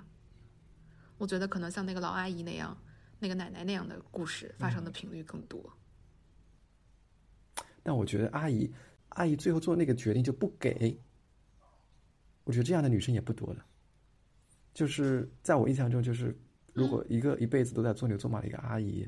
[1.17, 2.77] 我觉得可能像那个老阿姨那样，
[3.19, 5.73] 那个奶奶那样的故事发生的频率更多。
[7.83, 8.73] 但我觉得阿姨，
[9.09, 10.97] 阿姨最后做那个决定就不给。
[12.45, 13.61] 我觉得这样的女生也不多的。
[14.73, 16.33] 就是在我印象中，就是
[16.71, 19.05] 如果一个一辈子都在做牛做马的一个阿姨，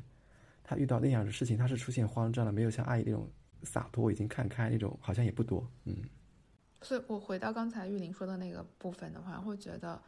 [0.61, 3.32] 她遇到那样的事情，她是出现慌张了，没有像阿姨那种
[3.64, 5.68] 洒脱，已经看开那种，好像也不多。
[5.86, 5.95] 嗯。
[6.82, 10.01] 所以我回到刚才玉林说的那个部分的话，会觉得，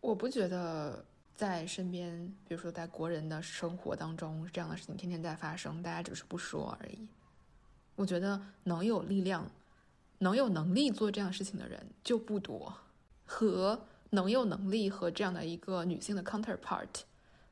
[0.00, 7.06] 我不觉得在身边，比如说在国人的生活当中，这样的事情天天在发生，大家只是不说而已。
[7.94, 9.50] 我觉得能有力量、
[10.18, 12.72] 能有能力做这样事情的人就不多，
[13.24, 13.80] 和。
[14.10, 16.88] 能有能力和这样的一个女性的 counterpart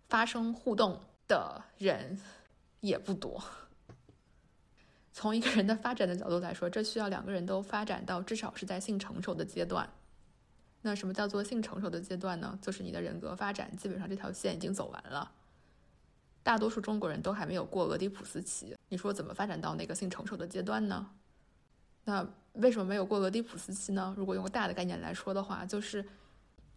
[0.08, 2.18] 发生互动的人
[2.80, 3.42] 也不多。
[5.16, 9.88] 从一个人的发展的角度来说，这需要两个人都发展到至少是在性成熟的阶段。
[10.82, 12.58] 那什么叫做性成熟的阶段呢？
[12.60, 15.30] 就是你的人格发展基本上这条线已经走完了。
[16.42, 21.08] 大多数中国人都还没有过俄狄浦斯期，你说怎么发展到那个性成熟的阶段呢？
[22.04, 24.12] 那为什么没有过俄狄浦斯期呢？
[24.18, 26.04] 如果用个大的概念来说的话，就是。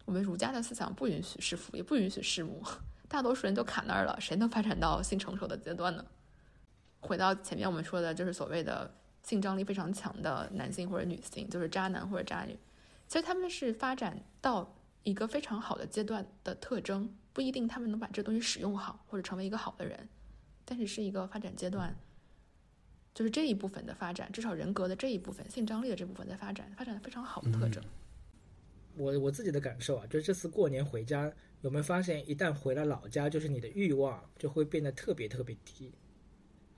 [0.04, 2.64] 我们儒家的思想不允许弑父，也不允许弑母，
[3.10, 6.02] 大多数人都卡那儿了，谁能发展到性成熟的阶段呢？
[7.00, 8.92] 回到前面我们说的，就是所谓的
[9.22, 12.58] 性张力非常强的男性或者女性，就是渣男或者渣女，
[13.06, 20.08] 其实他们是发展到一个非常好的阶段的特征，不一定他们能把这东西使用好或者成为一个好的人，
[20.64, 21.96] 但是是一个发展阶段，
[23.14, 27.82] 就是这一部分的发展，至少人格的这一部分，性张力的这部分在发展，发展的非常好的特征。
[28.96, 35.92] 我我自己的感受啊，就是这次过年回家，有没有发现，一旦回了老家，就是你的欲望就会变得特别特别低，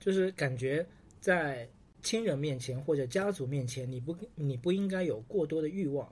[0.01, 0.83] 就是感觉
[1.19, 1.69] 在
[2.01, 6.11] 亲人面前或者家族面前，你不你不应该有过多的欲望，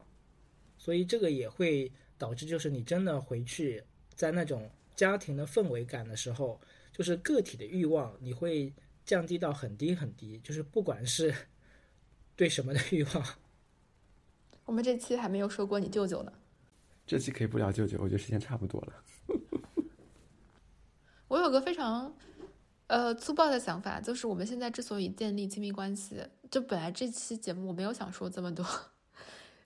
[0.77, 3.83] 所以这个也会导致，就是你真的回去
[4.13, 6.61] 在那种家庭的氛围感的时候，
[6.91, 8.71] 就是个体的欲望你会
[9.03, 11.33] 降低到很低很低，就是不管是
[12.35, 13.25] 对什么的欲望。
[14.65, 16.31] 我们这期还没有说过你舅舅呢，
[17.07, 19.03] 这期可以不聊舅舅，我觉得时间差不多了。
[21.27, 22.15] 我有个非常
[22.89, 28.65] 呃粗暴的想法，就是我们现在之所以建立亲密关系，就本来这期节目我没有想说这么多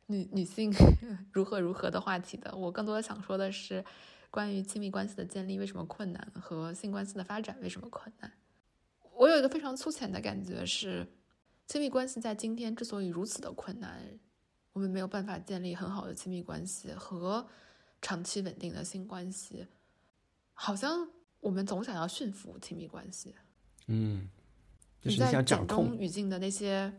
[0.08, 0.70] 女女性
[1.32, 3.84] 如何如何的话题的，我更多的想说的是
[4.30, 8.30] 关于亲密关系的建立为什么困难和性关系的发展为什么困难。
[9.16, 11.08] 我有一个非常粗浅的感觉是，
[11.66, 14.20] 亲密关系在今天之所以如此的困难，
[14.74, 17.48] 我们没有办法建立很好的亲密关系和
[18.02, 19.68] 长期稳定的性关系，
[20.54, 21.08] 好像
[21.44, 23.36] 我们总想要驯服亲密关系。
[23.88, 24.30] 嗯，
[25.02, 26.92] 就是你在想掌简中控，语境的那些，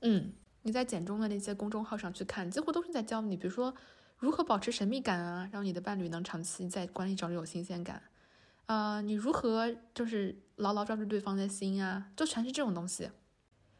[0.00, 3.74] 嗯，你在简中的那些公众号上去看，几乎都是在教你，比如说
[4.18, 8.00] 如何保持神秘感啊，让你的伴侣能长期在关系中有新鲜感，
[8.66, 13.10] 啊、你如何就是牢牢抓住对方的心啊，就全是这种东西，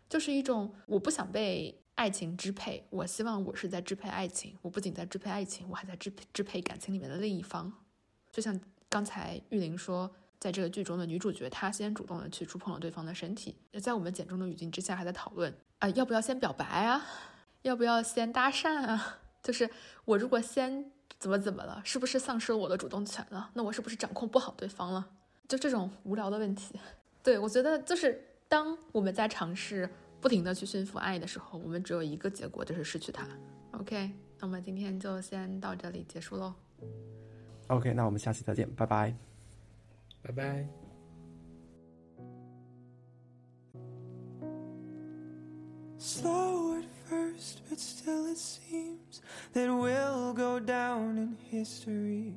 [0.09, 7.73] 就是一种我不想被爱情支配，我希望我是在支配爱情，我不仅在支配爱情，我还在支配支配感情里面的另一方，
[8.33, 8.59] 就像
[8.93, 17.03] 刚才玉玲说，在这个剧中的女主角，她先主动的去触碰了对方的身体，在我们简中的语境之下，还在讨论啊、要不要先表白啊，
[17.62, 19.20] 要不要先搭讪啊？
[19.43, 19.70] 就是
[20.05, 23.49] 我如果先怎么怎么了，是不是丧失了我的主动权了？
[23.55, 25.09] 那我是不是掌控不好对方了？
[25.49, 26.78] 就这种无聊的问题。
[27.22, 29.88] 对我觉得，就是当我们在尝试
[30.20, 33.26] 不停的去驯服爱的时候，我们只有一个结果，就是失去它。
[33.70, 36.53] OK，那么今天就先到这里结束喽。
[37.72, 39.14] OK，那我们下期再见，拜拜。
[40.22, 40.68] 拜拜。
[46.00, 49.22] Slow at first, but still it seems
[49.54, 52.36] that we'll go down in history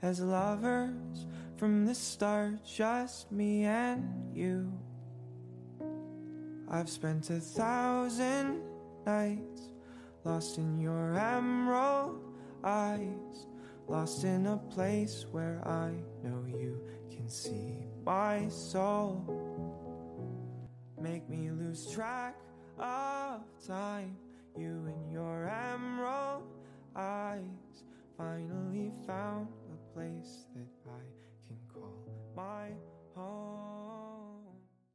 [0.00, 1.26] as lovers
[1.56, 4.70] from the start, just me and you.
[6.70, 8.62] I've spent a thousand
[9.04, 9.70] nights
[10.24, 12.20] lost in your emerald
[12.62, 13.46] eyes,
[13.89, 15.91] lost in a place where I
[16.23, 16.79] know you
[17.09, 19.25] can see my soul
[21.01, 22.37] make me lose track
[22.77, 24.15] of time.
[24.55, 26.43] You and your emerald
[26.95, 27.83] eyes
[28.15, 31.01] finally found a place that I
[31.47, 32.69] can call my